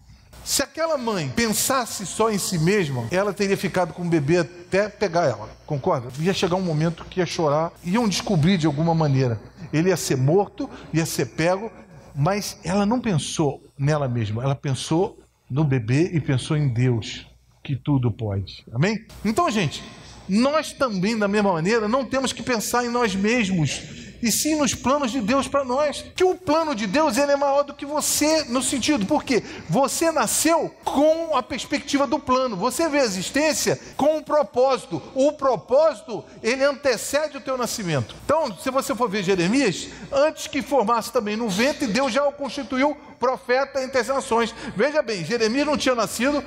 Se 0.44 0.64
aquela 0.64 0.98
mãe 0.98 1.30
pensasse 1.36 2.06
só 2.06 2.32
em 2.32 2.38
si 2.40 2.58
mesma, 2.58 3.06
ela 3.12 3.32
teria 3.32 3.56
ficado 3.56 3.94
com 3.94 4.02
o 4.02 4.10
bebê 4.10 4.40
até 4.40 4.90
pegar 4.90 5.26
ela, 5.26 5.50
concorda? 5.68 6.10
Ia 6.20 6.34
chegar 6.34 6.56
um 6.56 6.62
momento 6.62 7.06
que 7.06 7.20
ia 7.20 7.26
chorar, 7.28 7.72
iam 7.84 8.08
descobrir 8.08 8.58
de 8.58 8.66
alguma 8.66 8.96
maneira. 8.96 9.40
Ele 9.72 9.90
ia 9.90 9.98
ser 9.98 10.18
morto, 10.18 10.68
ia 10.92 11.06
ser 11.06 11.28
pego, 11.28 11.72
mas 12.16 12.58
ela 12.64 12.86
não 12.88 13.00
pensou 13.00 13.62
nela 13.78 14.08
mesma, 14.08 14.44
ela 14.44 14.56
pensou 14.56 15.21
no 15.52 15.66
bebê 15.66 16.10
e 16.14 16.22
pensou 16.22 16.56
em 16.56 16.70
Deus, 16.70 17.28
que 17.62 17.76
tudo 17.76 18.10
pode. 18.10 18.64
Amém? 18.72 19.06
Então, 19.24 19.52
gente, 19.52 19.84
nós 20.28 20.72
também, 20.72 21.20
da 21.20 21.28
mesma 21.28 21.52
maneira, 21.52 21.90
não 21.90 22.06
temos 22.06 22.32
que 22.32 22.42
pensar 22.42 22.86
em 22.86 22.90
nós 22.90 23.14
mesmos 23.14 24.01
e 24.22 24.32
sim 24.32 24.56
nos 24.56 24.74
planos 24.74 25.12
de 25.12 25.22
Deus 25.22 25.48
para 25.48 25.64
nós. 25.64 26.06
Que 26.16 26.24
o 26.24 26.36
plano 26.36 26.76
de 26.76 26.88
Deus 26.88 27.18
ele 27.18 27.32
é 27.32 27.36
maior 27.36 27.64
do 27.64 27.74
que 27.74 27.86
você, 27.86 28.44
no 28.46 28.62
sentido, 28.62 29.06
porque 29.06 29.44
você 29.70 30.12
nasceu 30.12 30.74
com 30.84 31.36
a 31.36 31.44
perspectiva 31.44 32.06
do 32.06 32.20
plano, 32.20 32.56
você 32.56 32.88
vê 32.88 33.00
a 33.00 33.06
existência 33.06 33.80
com 33.98 34.18
um 34.18 34.24
propósito. 34.24 35.02
O 35.16 35.32
propósito, 35.32 36.24
ele 36.42 36.64
antecede 36.64 37.38
o 37.38 37.42
teu 37.42 37.58
nascimento. 37.58 38.16
Então, 38.26 38.56
se 38.58 38.70
você 38.70 38.96
for 38.96 39.10
ver 39.10 39.24
Jeremias, 39.24 39.88
antes 40.12 40.48
que 40.48 40.62
formasse 40.62 41.12
também 41.12 41.36
no 41.36 41.50
ventre, 41.50 41.88
Deus 41.88 42.14
já 42.14 42.26
o 42.26 42.32
constituiu 42.32 42.96
profeta 43.20 43.84
entre 43.84 44.00
as 44.00 44.08
nações. 44.08 44.54
Veja 44.76 45.02
bem, 45.02 45.24
Jeremias 45.24 45.68
não 45.68 45.78
tinha 45.78 45.96
nascido 45.96 46.44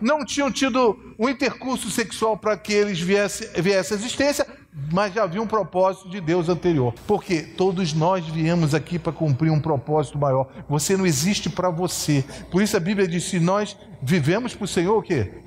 não 0.00 0.24
tinham 0.24 0.50
tido 0.50 0.98
um 1.18 1.28
intercurso 1.28 1.90
sexual 1.90 2.36
para 2.36 2.56
que 2.56 2.72
eles 2.72 3.00
viessem 3.00 3.48
viesse 3.60 3.92
à 3.92 3.96
existência, 3.96 4.46
mas 4.92 5.12
já 5.12 5.24
havia 5.24 5.42
um 5.42 5.46
propósito 5.46 6.08
de 6.08 6.20
Deus 6.20 6.48
anterior. 6.48 6.94
Porque 7.06 7.42
todos 7.42 7.92
nós 7.92 8.26
viemos 8.26 8.74
aqui 8.74 8.98
para 8.98 9.12
cumprir 9.12 9.50
um 9.50 9.60
propósito 9.60 10.18
maior. 10.18 10.48
Você 10.68 10.96
não 10.96 11.06
existe 11.06 11.50
para 11.50 11.70
você. 11.70 12.24
Por 12.50 12.62
isso 12.62 12.76
a 12.76 12.80
Bíblia 12.80 13.08
diz: 13.08 13.24
se 13.24 13.40
nós 13.40 13.76
vivemos 14.02 14.54
para 14.54 14.64
o 14.64 14.68
Senhor, 14.68 14.96
o 14.96 15.02
quê? 15.02 15.42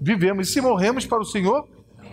Vivemos. 0.00 0.48
E 0.48 0.52
se 0.52 0.60
morremos 0.60 1.06
para 1.06 1.20
o 1.20 1.24
Senhor, 1.24 1.66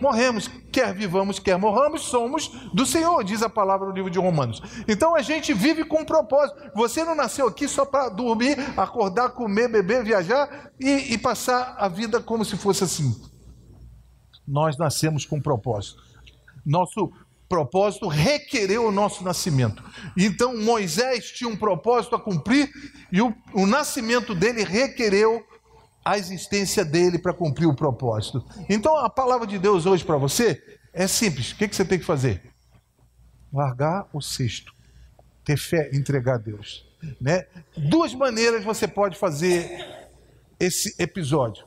morremos. 0.04 0.50
Quer 0.72 0.94
vivamos, 0.94 1.40
quer 1.40 1.58
morramos, 1.58 2.02
somos 2.04 2.50
do 2.74 2.86
Senhor, 2.86 3.24
diz 3.24 3.42
a 3.42 3.50
palavra 3.50 3.88
no 3.88 3.94
livro 3.94 4.12
de 4.12 4.20
Romanos. 4.20 4.62
Então 4.88 5.16
a 5.16 5.22
gente 5.22 5.54
vive 5.54 5.86
com 5.86 6.02
um 6.02 6.06
propósito. 6.06 6.60
Você 6.76 7.04
não 7.04 7.16
nasceu 7.16 7.48
aqui 7.48 7.68
só 7.68 7.86
para 7.86 8.10
dormir, 8.10 8.58
acordar, 8.78 9.30
comer, 9.30 9.70
beber, 9.70 10.04
viajar 10.04 10.72
e, 10.80 11.14
e 11.14 11.18
passar 11.18 11.76
a 11.80 11.88
vida 11.88 12.20
como 12.20 12.44
se 12.44 12.58
fosse 12.58 12.84
assim. 12.84 13.16
Nós 14.46 14.78
nascemos 14.78 15.26
com 15.26 15.38
um 15.38 15.42
propósito. 15.42 16.04
Nosso 16.66 17.12
propósito 17.48 18.08
requereu 18.08 18.88
o 18.88 18.92
nosso 18.92 19.24
nascimento. 19.24 19.84
Então 20.18 20.58
Moisés 20.58 21.32
tinha 21.32 21.50
um 21.50 21.56
propósito 21.56 22.16
a 22.16 22.20
cumprir 22.20 22.70
e 23.12 23.22
o, 23.22 23.34
o 23.54 23.66
nascimento 23.66 24.36
dele 24.36 24.64
requereu 24.64 25.46
a 26.04 26.18
existência 26.18 26.84
dele 26.84 27.18
para 27.18 27.34
cumprir 27.34 27.66
o 27.66 27.76
propósito. 27.76 28.46
Então 28.70 28.98
a 28.98 29.10
palavra 29.10 29.48
de 29.48 29.58
Deus 29.58 29.86
hoje 29.86 30.04
para 30.04 30.18
você 30.18 30.62
é 30.92 31.08
simples. 31.08 31.52
O 31.52 31.56
que, 31.56 31.68
que 31.68 31.76
você 31.76 31.86
tem 31.86 32.00
que 32.00 32.06
fazer? 32.06 32.42
Largar 33.52 34.08
o 34.12 34.22
cesto, 34.22 34.74
ter 35.44 35.58
fé, 35.58 35.90
entregar 35.94 36.36
a 36.36 36.38
Deus. 36.38 36.86
Né? 37.20 37.46
Duas 37.76 38.14
maneiras 38.14 38.64
você 38.64 38.88
pode 38.88 39.18
fazer 39.18 39.70
esse 40.60 40.96
episódio. 41.00 41.66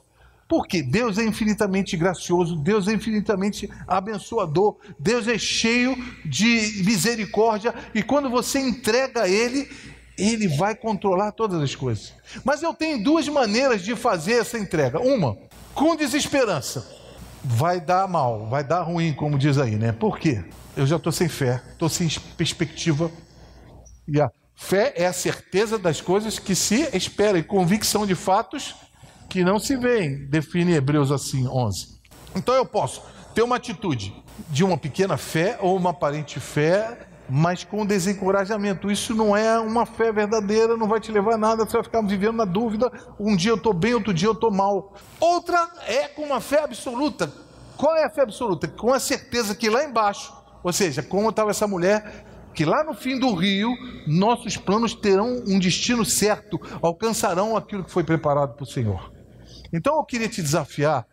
Porque 0.49 0.81
Deus 0.81 1.19
é 1.19 1.25
infinitamente 1.25 1.97
gracioso, 1.97 2.57
Deus 2.57 2.87
é 2.87 2.93
infinitamente 2.93 3.69
abençoador, 3.87 4.77
Deus 4.97 5.27
é 5.27 5.37
cheio 5.37 5.97
de 6.25 6.85
misericórdia, 6.85 7.75
e 7.93 8.01
quando 8.01 8.31
você 8.31 8.61
entrega 8.61 9.23
a 9.23 9.29
Ele, 9.29 9.69
Ele 10.19 10.49
vai 10.49 10.75
controlar 10.75 11.33
todas 11.33 11.63
as 11.63 11.75
coisas. 11.75 12.15
Mas 12.45 12.63
eu 12.63 12.73
tenho 12.73 13.03
duas 13.03 13.29
maneiras 13.29 13.83
de 13.83 13.95
fazer 13.95 14.35
essa 14.35 14.59
entrega. 14.59 15.01
Uma, 15.01 15.37
com 15.75 15.95
desesperança. 15.95 16.87
Vai 17.45 17.81
dar 17.81 18.09
mal, 18.09 18.49
vai 18.49 18.65
dar 18.65 18.83
ruim, 18.83 19.13
como 19.13 19.39
diz 19.39 19.59
aí, 19.59 19.77
né? 19.77 19.93
Por 19.93 20.19
quê? 20.19 20.45
Eu 20.77 20.87
já 20.87 20.97
estou 20.97 21.13
sem 21.13 21.29
fé, 21.29 21.63
estou 21.71 21.89
sem 21.89 22.09
perspectiva. 22.37 23.11
E 24.09 24.21
a 24.21 24.31
fé 24.57 24.93
é 24.97 25.07
a 25.07 25.13
certeza 25.13 25.79
das 25.79 26.01
coisas 26.01 26.39
que 26.39 26.55
se 26.55 26.89
espera, 26.97 27.39
e 27.39 27.43
convicção 27.43 28.05
de 28.05 28.15
fatos 28.15 28.75
que 29.29 29.45
não 29.45 29.59
se 29.59 29.77
veem, 29.77 30.27
define 30.27 30.75
Hebreus 30.75 31.13
assim 31.13 31.47
11. 31.47 32.01
Então 32.35 32.55
eu 32.55 32.67
posso 32.67 33.03
ter 33.35 33.43
uma 33.43 33.57
atitude 33.57 34.15
de 34.49 34.65
uma 34.65 34.77
pequena 34.77 35.17
fé 35.17 35.59
ou 35.61 35.77
uma 35.77 35.91
aparente 35.91 36.41
fé, 36.41 37.06
mas 37.29 37.65
com 37.65 37.85
desencorajamento. 37.85 38.91
Isso 38.91 39.15
não 39.15 39.37
é 39.37 39.59
uma 39.59 39.87
fé 39.87 40.13
verdadeira, 40.13 40.77
não 40.77 40.89
vai 40.89 41.01
te 41.01 41.11
levar 41.11 41.35
a 41.35 41.39
nada, 41.39 41.65
você 41.65 41.75
vai 41.75 41.85
ficar 41.85 42.03
vivendo 42.03 42.37
na 42.37 42.45
dúvida. 42.45 42.91
Um 43.19 43.37
dia 43.37 43.51
eu 43.51 43.57
estou 43.57 43.73
bem, 43.73 43.95
outro 43.95 44.15
dia 44.15 44.29
eu 44.29 44.33
estou 44.33 44.51
mal. 44.51 44.95
Outra 45.21 45.69
é 45.87 46.09
com 46.09 46.23
uma 46.23 46.41
fé 46.41 46.63
absoluta. 46.63 47.33
Qual 47.77 47.95
é 47.97 48.05
a 48.05 48.11
fé 48.11 48.23
absoluta? 48.23 48.69
Com 48.69 48.93
a 48.93 48.99
certeza 48.99 49.55
que 49.55 49.69
lá 49.69 49.85
embaixo, 49.85 50.33
ou 50.63 50.73
seja, 50.73 51.03
como 51.03 51.29
estava 51.29 51.51
essa 51.51 51.67
mulher, 51.67 52.25
que 52.55 52.65
lá 52.65 52.83
no 52.83 52.95
fim 52.95 53.19
do 53.19 53.35
rio, 53.35 53.71
nossos 54.07 54.57
planos 54.57 54.95
terão 54.95 55.43
um 55.47 55.59
destino 55.59 56.05
certo, 56.05 56.59
alcançarão 56.81 57.55
aquilo 57.55 57.85
que 57.85 57.91
foi 57.91 58.03
preparado 58.03 58.55
para 58.55 58.65
o 58.65 58.67
Senhor. 58.67 59.13
Então 59.73 59.97
eu 59.97 60.05
queria 60.05 60.29
te 60.29 60.41
desafiar 60.41 61.07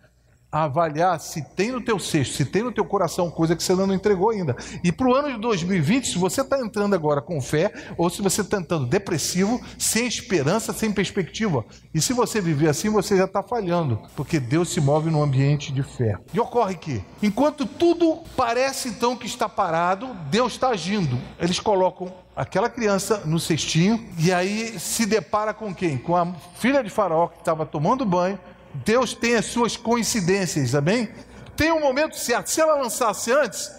avaliar 0.53 1.19
se 1.19 1.41
tem 1.41 1.71
no 1.71 1.81
teu 1.81 1.97
cesto, 1.97 2.35
se 2.35 2.45
tem 2.45 2.61
no 2.61 2.71
teu 2.71 2.85
coração 2.85 3.31
coisa 3.31 3.55
que 3.55 3.63
você 3.63 3.73
não 3.73 3.91
entregou 3.91 4.29
ainda. 4.29 4.55
E 4.83 4.91
para 4.91 5.07
o 5.07 5.15
ano 5.15 5.31
de 5.31 5.39
2020, 5.39 6.09
se 6.09 6.17
você 6.19 6.41
está 6.41 6.59
entrando 6.59 6.93
agora 6.93 7.21
com 7.21 7.41
fé, 7.41 7.73
ou 7.97 8.07
se 8.09 8.21
você 8.21 8.41
está 8.41 8.57
entrando 8.57 8.85
depressivo, 8.85 9.59
sem 9.79 10.05
esperança, 10.05 10.71
sem 10.71 10.91
perspectiva. 10.91 11.65
E 11.93 11.99
se 11.99 12.13
você 12.13 12.39
viver 12.39 12.69
assim, 12.69 12.89
você 12.89 13.17
já 13.17 13.25
está 13.25 13.41
falhando, 13.41 13.99
porque 14.15 14.39
Deus 14.39 14.69
se 14.69 14.79
move 14.79 15.09
num 15.09 15.23
ambiente 15.23 15.73
de 15.73 15.81
fé. 15.81 16.17
E 16.31 16.39
ocorre 16.39 16.75
que, 16.75 17.03
enquanto 17.23 17.65
tudo 17.65 18.19
parece 18.37 18.89
então 18.89 19.15
que 19.15 19.25
está 19.25 19.49
parado, 19.49 20.07
Deus 20.29 20.53
está 20.53 20.69
agindo. 20.69 21.17
Eles 21.39 21.59
colocam 21.59 22.13
aquela 22.35 22.69
criança 22.69 23.23
no 23.25 23.39
cestinho 23.39 24.03
e 24.17 24.31
aí 24.31 24.79
se 24.79 25.05
depara 25.05 25.53
com 25.53 25.73
quem? 25.73 25.97
Com 25.97 26.15
a 26.15 26.27
filha 26.55 26.83
de 26.83 26.89
Faraó 26.89 27.27
que 27.27 27.39
estava 27.39 27.65
tomando 27.65 28.05
banho 28.05 28.39
Deus 28.73 29.13
tem 29.13 29.36
as 29.36 29.45
suas 29.45 29.77
coincidências, 29.77 30.73
amém? 30.73 31.09
Tem 31.55 31.71
um 31.71 31.79
momento 31.79 32.17
certo. 32.17 32.49
Se 32.49 32.59
ela 32.59 32.75
lançasse 32.75 33.31
antes, 33.31 33.71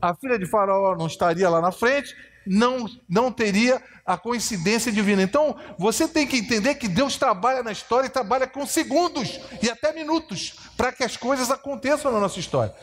a 0.00 0.14
filha 0.14 0.38
de 0.38 0.46
Faraó 0.46 0.94
não 0.94 1.06
estaria 1.06 1.48
lá 1.48 1.60
na 1.60 1.72
frente, 1.72 2.14
não, 2.46 2.86
não 3.08 3.32
teria 3.32 3.82
a 4.04 4.16
coincidência 4.16 4.92
divina. 4.92 5.22
Então, 5.22 5.56
você 5.78 6.06
tem 6.06 6.26
que 6.26 6.36
entender 6.36 6.76
que 6.76 6.86
Deus 6.86 7.16
trabalha 7.16 7.62
na 7.62 7.72
história 7.72 8.06
e 8.06 8.10
trabalha 8.10 8.46
com 8.46 8.64
segundos 8.66 9.40
e 9.62 9.68
até 9.68 9.92
minutos 9.92 10.54
para 10.76 10.92
que 10.92 11.02
as 11.02 11.16
coisas 11.16 11.50
aconteçam 11.50 12.12
na 12.12 12.20
nossa 12.20 12.38
história. 12.38 12.74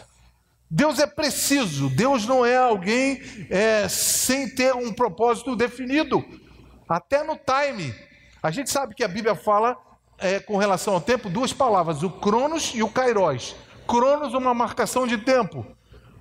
Deus 0.69 0.97
é 0.97 1.05
preciso, 1.05 1.87
Deus 1.89 2.25
não 2.25 2.43
é 2.43 2.57
alguém 2.57 3.21
é, 3.49 3.87
sem 3.87 4.49
ter 4.49 4.73
um 4.73 4.91
propósito 4.91 5.55
definido, 5.55 6.25
até 6.89 7.23
no 7.23 7.37
time. 7.37 7.93
A 8.41 8.49
gente 8.49 8.71
sabe 8.71 8.95
que 8.95 9.03
a 9.03 9.07
Bíblia 9.07 9.35
fala 9.35 9.77
é, 10.23 10.39
com 10.39 10.57
relação 10.57 10.93
ao 10.93 11.01
tempo 11.01 11.29
duas 11.29 11.51
palavras, 11.51 12.01
o 12.01 12.09
Cronos 12.09 12.71
e 12.73 12.81
o 12.81 12.89
Kairos. 12.89 13.55
Cronos, 13.85 14.33
uma 14.33 14.53
marcação 14.53 15.05
de 15.05 15.17
tempo. 15.17 15.65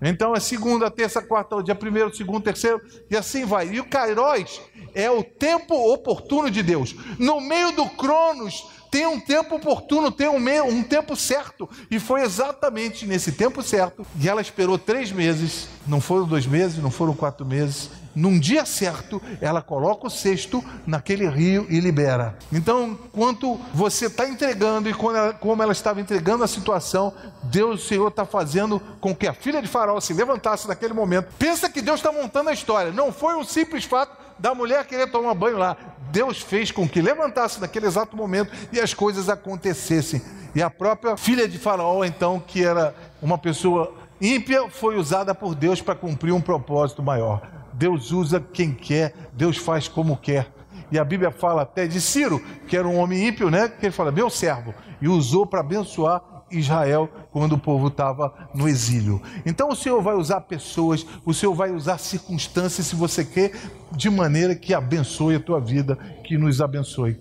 Então 0.02 0.34
é 0.34 0.40
segunda, 0.40 0.90
terça, 0.90 1.22
quarta, 1.22 1.62
dia 1.62 1.76
primeiro, 1.76 2.14
segundo, 2.14 2.42
terceiro, 2.42 2.80
e 3.08 3.16
assim 3.16 3.44
vai. 3.44 3.68
E 3.68 3.78
o 3.78 3.88
Kairos 3.88 4.60
é 4.92 5.08
o 5.08 5.22
tempo 5.22 5.74
oportuno 5.92 6.50
de 6.50 6.60
Deus. 6.60 6.96
No 7.20 7.40
meio 7.40 7.70
do 7.70 7.88
Cronos 7.90 8.68
tem 8.92 9.06
um 9.06 9.18
tempo 9.18 9.56
oportuno, 9.56 10.12
tem 10.12 10.28
um, 10.28 10.38
meio, 10.38 10.66
um 10.66 10.82
tempo 10.82 11.16
certo. 11.16 11.66
E 11.90 11.98
foi 11.98 12.20
exatamente 12.20 13.06
nesse 13.06 13.32
tempo 13.32 13.62
certo. 13.62 14.06
E 14.20 14.28
ela 14.28 14.42
esperou 14.42 14.76
três 14.76 15.10
meses. 15.10 15.66
Não 15.86 15.98
foram 15.98 16.26
dois 16.26 16.46
meses, 16.46 16.76
não 16.76 16.90
foram 16.90 17.14
quatro 17.14 17.46
meses 17.46 17.90
num 18.14 18.38
dia 18.38 18.64
certo, 18.64 19.20
ela 19.40 19.62
coloca 19.62 20.06
o 20.06 20.10
cesto 20.10 20.62
naquele 20.86 21.26
rio 21.28 21.66
e 21.68 21.80
libera. 21.80 22.36
Então, 22.52 22.98
quanto 23.10 23.58
você 23.72 24.06
está 24.06 24.28
entregando 24.28 24.88
e 24.88 24.92
ela, 24.92 25.32
como 25.32 25.62
ela 25.62 25.72
estava 25.72 26.00
entregando 26.00 26.44
a 26.44 26.48
situação, 26.48 27.12
Deus, 27.44 27.82
o 27.82 27.88
Senhor, 27.88 28.08
está 28.08 28.24
fazendo 28.24 28.80
com 29.00 29.14
que 29.14 29.26
a 29.26 29.32
filha 29.32 29.62
de 29.62 29.68
Faraó 29.68 29.98
se 30.00 30.12
levantasse 30.12 30.68
naquele 30.68 30.92
momento. 30.92 31.32
Pensa 31.38 31.70
que 31.70 31.80
Deus 31.80 32.00
está 32.00 32.12
montando 32.12 32.50
a 32.50 32.52
história. 32.52 32.92
Não 32.92 33.12
foi 33.12 33.34
um 33.34 33.44
simples 33.44 33.84
fato 33.84 34.21
da 34.42 34.56
mulher 34.56 34.84
querer 34.84 35.08
tomar 35.08 35.34
banho 35.34 35.56
lá. 35.56 35.76
Deus 36.10 36.40
fez 36.40 36.72
com 36.72 36.88
que 36.88 37.00
levantasse 37.00 37.60
naquele 37.60 37.86
exato 37.86 38.16
momento 38.16 38.52
e 38.72 38.80
as 38.80 38.92
coisas 38.92 39.28
acontecessem. 39.28 40.20
E 40.52 40.60
a 40.60 40.68
própria 40.68 41.16
filha 41.16 41.46
de 41.46 41.56
Faraó, 41.58 42.02
então, 42.02 42.40
que 42.40 42.64
era 42.64 42.92
uma 43.22 43.38
pessoa 43.38 43.94
ímpia, 44.20 44.68
foi 44.68 44.96
usada 44.96 45.32
por 45.32 45.54
Deus 45.54 45.80
para 45.80 45.94
cumprir 45.94 46.32
um 46.32 46.40
propósito 46.40 47.04
maior. 47.04 47.40
Deus 47.72 48.10
usa 48.10 48.44
quem 48.52 48.74
quer, 48.74 49.14
Deus 49.32 49.56
faz 49.56 49.86
como 49.86 50.16
quer. 50.16 50.52
E 50.90 50.98
a 50.98 51.04
Bíblia 51.04 51.30
fala 51.30 51.62
até 51.62 51.86
de 51.86 52.00
Ciro, 52.00 52.44
que 52.66 52.76
era 52.76 52.86
um 52.86 52.98
homem 52.98 53.28
ímpio, 53.28 53.48
né? 53.48 53.68
Que 53.68 53.86
ele 53.86 53.94
fala, 53.94 54.10
meu 54.10 54.28
servo, 54.28 54.74
e 55.00 55.06
usou 55.06 55.46
para 55.46 55.60
abençoar 55.60 56.20
Israel 56.50 57.08
quando 57.32 57.54
o 57.54 57.58
povo 57.58 57.88
estava 57.88 58.32
no 58.54 58.68
exílio. 58.68 59.20
Então 59.44 59.70
o 59.70 59.74
Senhor 59.74 60.00
vai 60.02 60.14
usar 60.14 60.42
pessoas, 60.42 61.04
o 61.24 61.32
Senhor 61.32 61.54
vai 61.54 61.72
usar 61.72 61.98
circunstâncias, 61.98 62.86
se 62.86 62.94
você 62.94 63.24
quer, 63.24 63.52
de 63.90 64.10
maneira 64.10 64.54
que 64.54 64.74
abençoe 64.74 65.36
a 65.36 65.40
tua 65.40 65.58
vida, 65.58 65.96
que 66.24 66.36
nos 66.36 66.60
abençoe. 66.60 67.18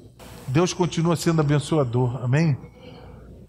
Deus 0.47 0.73
continua 0.73 1.15
sendo 1.15 1.39
abençoador. 1.39 2.23
Amém? 2.23 2.70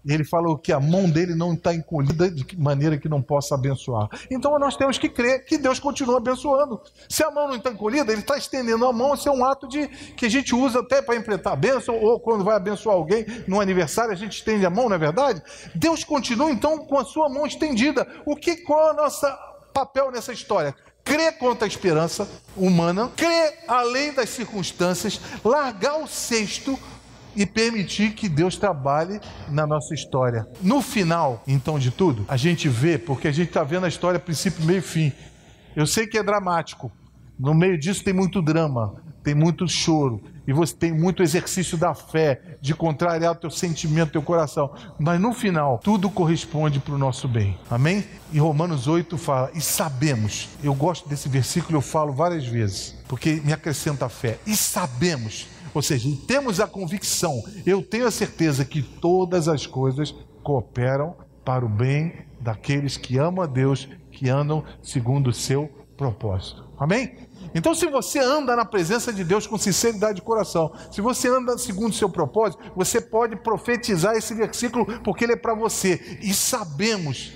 Ele 0.05 0.23
falou 0.25 0.57
que 0.57 0.71
a 0.71 0.79
mão 0.79 1.09
dele 1.09 1.33
não 1.33 1.53
está 1.53 1.73
encolhida 1.73 2.29
de 2.29 2.45
maneira 2.57 2.97
que 2.97 3.07
não 3.07 3.21
possa 3.21 3.55
abençoar. 3.55 4.09
Então 4.29 4.57
nós 4.59 4.75
temos 4.75 4.97
que 4.97 5.07
crer 5.07 5.45
que 5.45 5.57
Deus 5.57 5.79
continua 5.79 6.17
abençoando. 6.17 6.81
Se 7.07 7.23
a 7.23 7.31
mão 7.31 7.47
não 7.47 7.55
está 7.55 7.71
encolhida, 7.71 8.11
ele 8.11 8.21
está 8.21 8.37
estendendo 8.37 8.85
a 8.85 8.91
mão. 8.91 9.13
Isso 9.13 9.29
é 9.29 9.31
um 9.31 9.45
ato 9.45 9.67
de 9.67 9.87
que 10.15 10.25
a 10.25 10.29
gente 10.29 10.53
usa 10.53 10.79
até 10.79 11.01
para 11.01 11.15
enfrentar 11.15 11.53
a 11.53 11.55
bênção, 11.55 11.95
ou 11.95 12.19
quando 12.19 12.43
vai 12.43 12.55
abençoar 12.55 12.95
alguém 12.95 13.25
no 13.47 13.61
aniversário, 13.61 14.11
a 14.11 14.15
gente 14.15 14.33
estende 14.33 14.65
a 14.65 14.69
mão, 14.69 14.89
não 14.89 14.95
é 14.95 14.99
verdade? 14.99 15.41
Deus 15.73 16.03
continua 16.03 16.51
então 16.51 16.79
com 16.79 16.97
a 16.97 17.05
sua 17.05 17.29
mão 17.29 17.45
estendida. 17.45 18.05
O 18.25 18.35
que 18.35 18.57
qual 18.57 18.89
é 18.89 18.91
o 18.91 18.95
nosso 18.95 19.25
papel 19.73 20.11
nessa 20.11 20.33
história? 20.33 20.75
crer 21.03 21.37
contra 21.37 21.65
a 21.65 21.67
esperança 21.67 22.27
humana, 22.55 23.11
crer 23.15 23.65
além 23.67 24.13
das 24.13 24.29
circunstâncias, 24.29 25.19
largar 25.43 25.97
o 25.97 26.07
cesto 26.07 26.79
e 27.35 27.45
permitir 27.45 28.13
que 28.13 28.29
Deus 28.29 28.57
trabalhe 28.57 29.19
na 29.49 29.65
nossa 29.65 29.93
história. 29.93 30.47
No 30.61 30.81
final, 30.81 31.43
então, 31.47 31.79
de 31.79 31.91
tudo, 31.91 32.25
a 32.27 32.37
gente 32.37 32.67
vê, 32.69 32.97
porque 32.97 33.27
a 33.27 33.31
gente 33.31 33.49
está 33.49 33.63
vendo 33.63 33.85
a 33.85 33.89
história 33.89 34.19
princípio, 34.19 34.65
meio 34.65 34.79
e 34.79 34.81
fim. 34.81 35.11
Eu 35.75 35.87
sei 35.87 36.07
que 36.07 36.17
é 36.17 36.23
dramático. 36.23 36.91
No 37.39 37.53
meio 37.53 37.77
disso 37.77 38.03
tem 38.03 38.13
muito 38.13 38.41
drama, 38.41 38.95
tem 39.23 39.33
muito 39.33 39.67
choro, 39.67 40.21
e 40.45 40.51
você 40.51 40.75
tem 40.75 40.91
muito 40.91 41.23
exercício 41.23 41.77
da 41.77 41.93
fé, 41.93 42.57
de 42.61 42.75
contrariar 42.75 43.31
o 43.31 43.35
teu 43.35 43.49
sentimento, 43.49 44.11
teu 44.11 44.21
coração. 44.21 44.71
Mas 44.99 45.19
no 45.19 45.33
final, 45.33 45.79
tudo 45.81 46.09
corresponde 46.09 46.79
para 46.79 46.93
o 46.93 46.97
nosso 46.97 47.27
bem. 47.27 47.57
Amém? 47.69 48.03
E 48.31 48.39
Romanos 48.39 48.87
8 48.87 49.17
fala, 49.17 49.49
e 49.53 49.61
sabemos, 49.61 50.49
eu 50.61 50.73
gosto 50.73 51.07
desse 51.07 51.29
versículo, 51.29 51.77
eu 51.77 51.81
falo 51.81 52.11
várias 52.11 52.45
vezes, 52.45 52.95
porque 53.07 53.41
me 53.43 53.53
acrescenta 53.53 54.09
fé. 54.09 54.37
E 54.45 54.55
sabemos 54.55 55.47
ou 55.73 55.81
seja, 55.81 56.09
temos 56.27 56.59
a 56.59 56.67
convicção, 56.67 57.43
eu 57.65 57.81
tenho 57.81 58.07
a 58.07 58.11
certeza 58.11 58.63
que 58.63 58.81
todas 58.81 59.47
as 59.47 59.65
coisas 59.65 60.13
cooperam 60.43 61.15
para 61.43 61.65
o 61.65 61.69
bem 61.69 62.25
daqueles 62.39 62.97
que 62.97 63.17
amam 63.17 63.43
a 63.43 63.47
Deus, 63.47 63.87
que 64.11 64.29
andam 64.29 64.63
segundo 64.81 65.27
o 65.27 65.33
seu 65.33 65.69
propósito. 65.97 66.63
Amém? 66.77 67.17
Então, 67.55 67.75
se 67.75 67.85
você 67.87 68.19
anda 68.19 68.55
na 68.55 68.65
presença 68.65 69.13
de 69.13 69.23
Deus 69.23 69.45
com 69.45 69.57
sinceridade 69.57 70.15
de 70.15 70.21
coração, 70.21 70.73
se 70.91 71.01
você 71.01 71.29
anda 71.29 71.57
segundo 71.57 71.91
o 71.91 71.95
seu 71.95 72.09
propósito, 72.09 72.63
você 72.75 72.99
pode 72.99 73.35
profetizar 73.35 74.15
esse 74.15 74.33
versículo, 74.33 74.85
porque 75.01 75.23
ele 75.23 75.33
é 75.33 75.37
para 75.37 75.53
você. 75.53 76.19
E 76.21 76.33
sabemos 76.33 77.31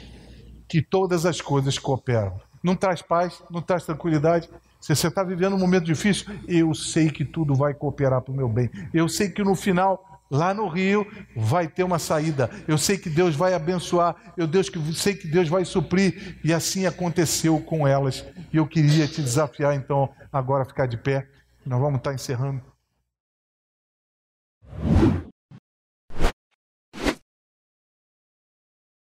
que 0.68 0.82
todas 0.82 1.26
as 1.26 1.40
coisas 1.40 1.78
cooperam. 1.78 2.40
Não 2.64 2.76
traz 2.76 3.02
paz, 3.02 3.42
não 3.50 3.62
traz 3.62 3.86
tranquilidade, 3.86 4.50
se 4.80 4.96
você 4.96 5.08
está 5.08 5.24
vivendo 5.24 5.56
um 5.56 5.60
momento 5.60 5.86
difícil, 5.86 6.26
eu 6.48 6.74
sei 6.74 7.10
que 7.10 7.26
tudo 7.26 7.56
vai 7.56 7.74
cooperar 7.74 8.22
para 8.22 8.32
o 8.32 8.36
meu 8.36 8.48
bem. 8.48 8.70
Eu 8.94 9.10
sei 9.10 9.30
que 9.30 9.44
no 9.44 9.56
final, 9.56 10.22
lá 10.30 10.54
no 10.54 10.68
Rio, 10.68 11.06
vai 11.36 11.68
ter 11.68 11.84
uma 11.84 12.00
saída. 12.00 12.50
Eu 12.68 12.78
sei 12.78 12.98
que 12.98 13.10
Deus 13.10 13.36
vai 13.36 13.54
abençoar. 13.54 14.16
Eu 14.38 14.48
Deus 14.48 14.70
que 14.70 14.80
sei 14.94 15.16
que 15.16 15.28
Deus 15.28 15.50
vai 15.50 15.66
suprir. 15.66 16.38
E 16.44 16.54
assim 16.54 16.86
aconteceu 16.86 17.60
com 17.60 17.88
elas. 17.88 18.26
E 18.54 18.58
eu 18.58 18.68
queria 18.68 19.08
te 19.08 19.22
desafiar, 19.22 19.76
então, 19.76 20.10
agora 20.32 20.64
a 20.64 20.66
ficar 20.66 20.86
de 20.86 20.98
pé. 20.98 21.28
Nós 21.66 21.82
vamos 21.82 21.98
estar 21.98 22.14
encerrando. 22.14 22.62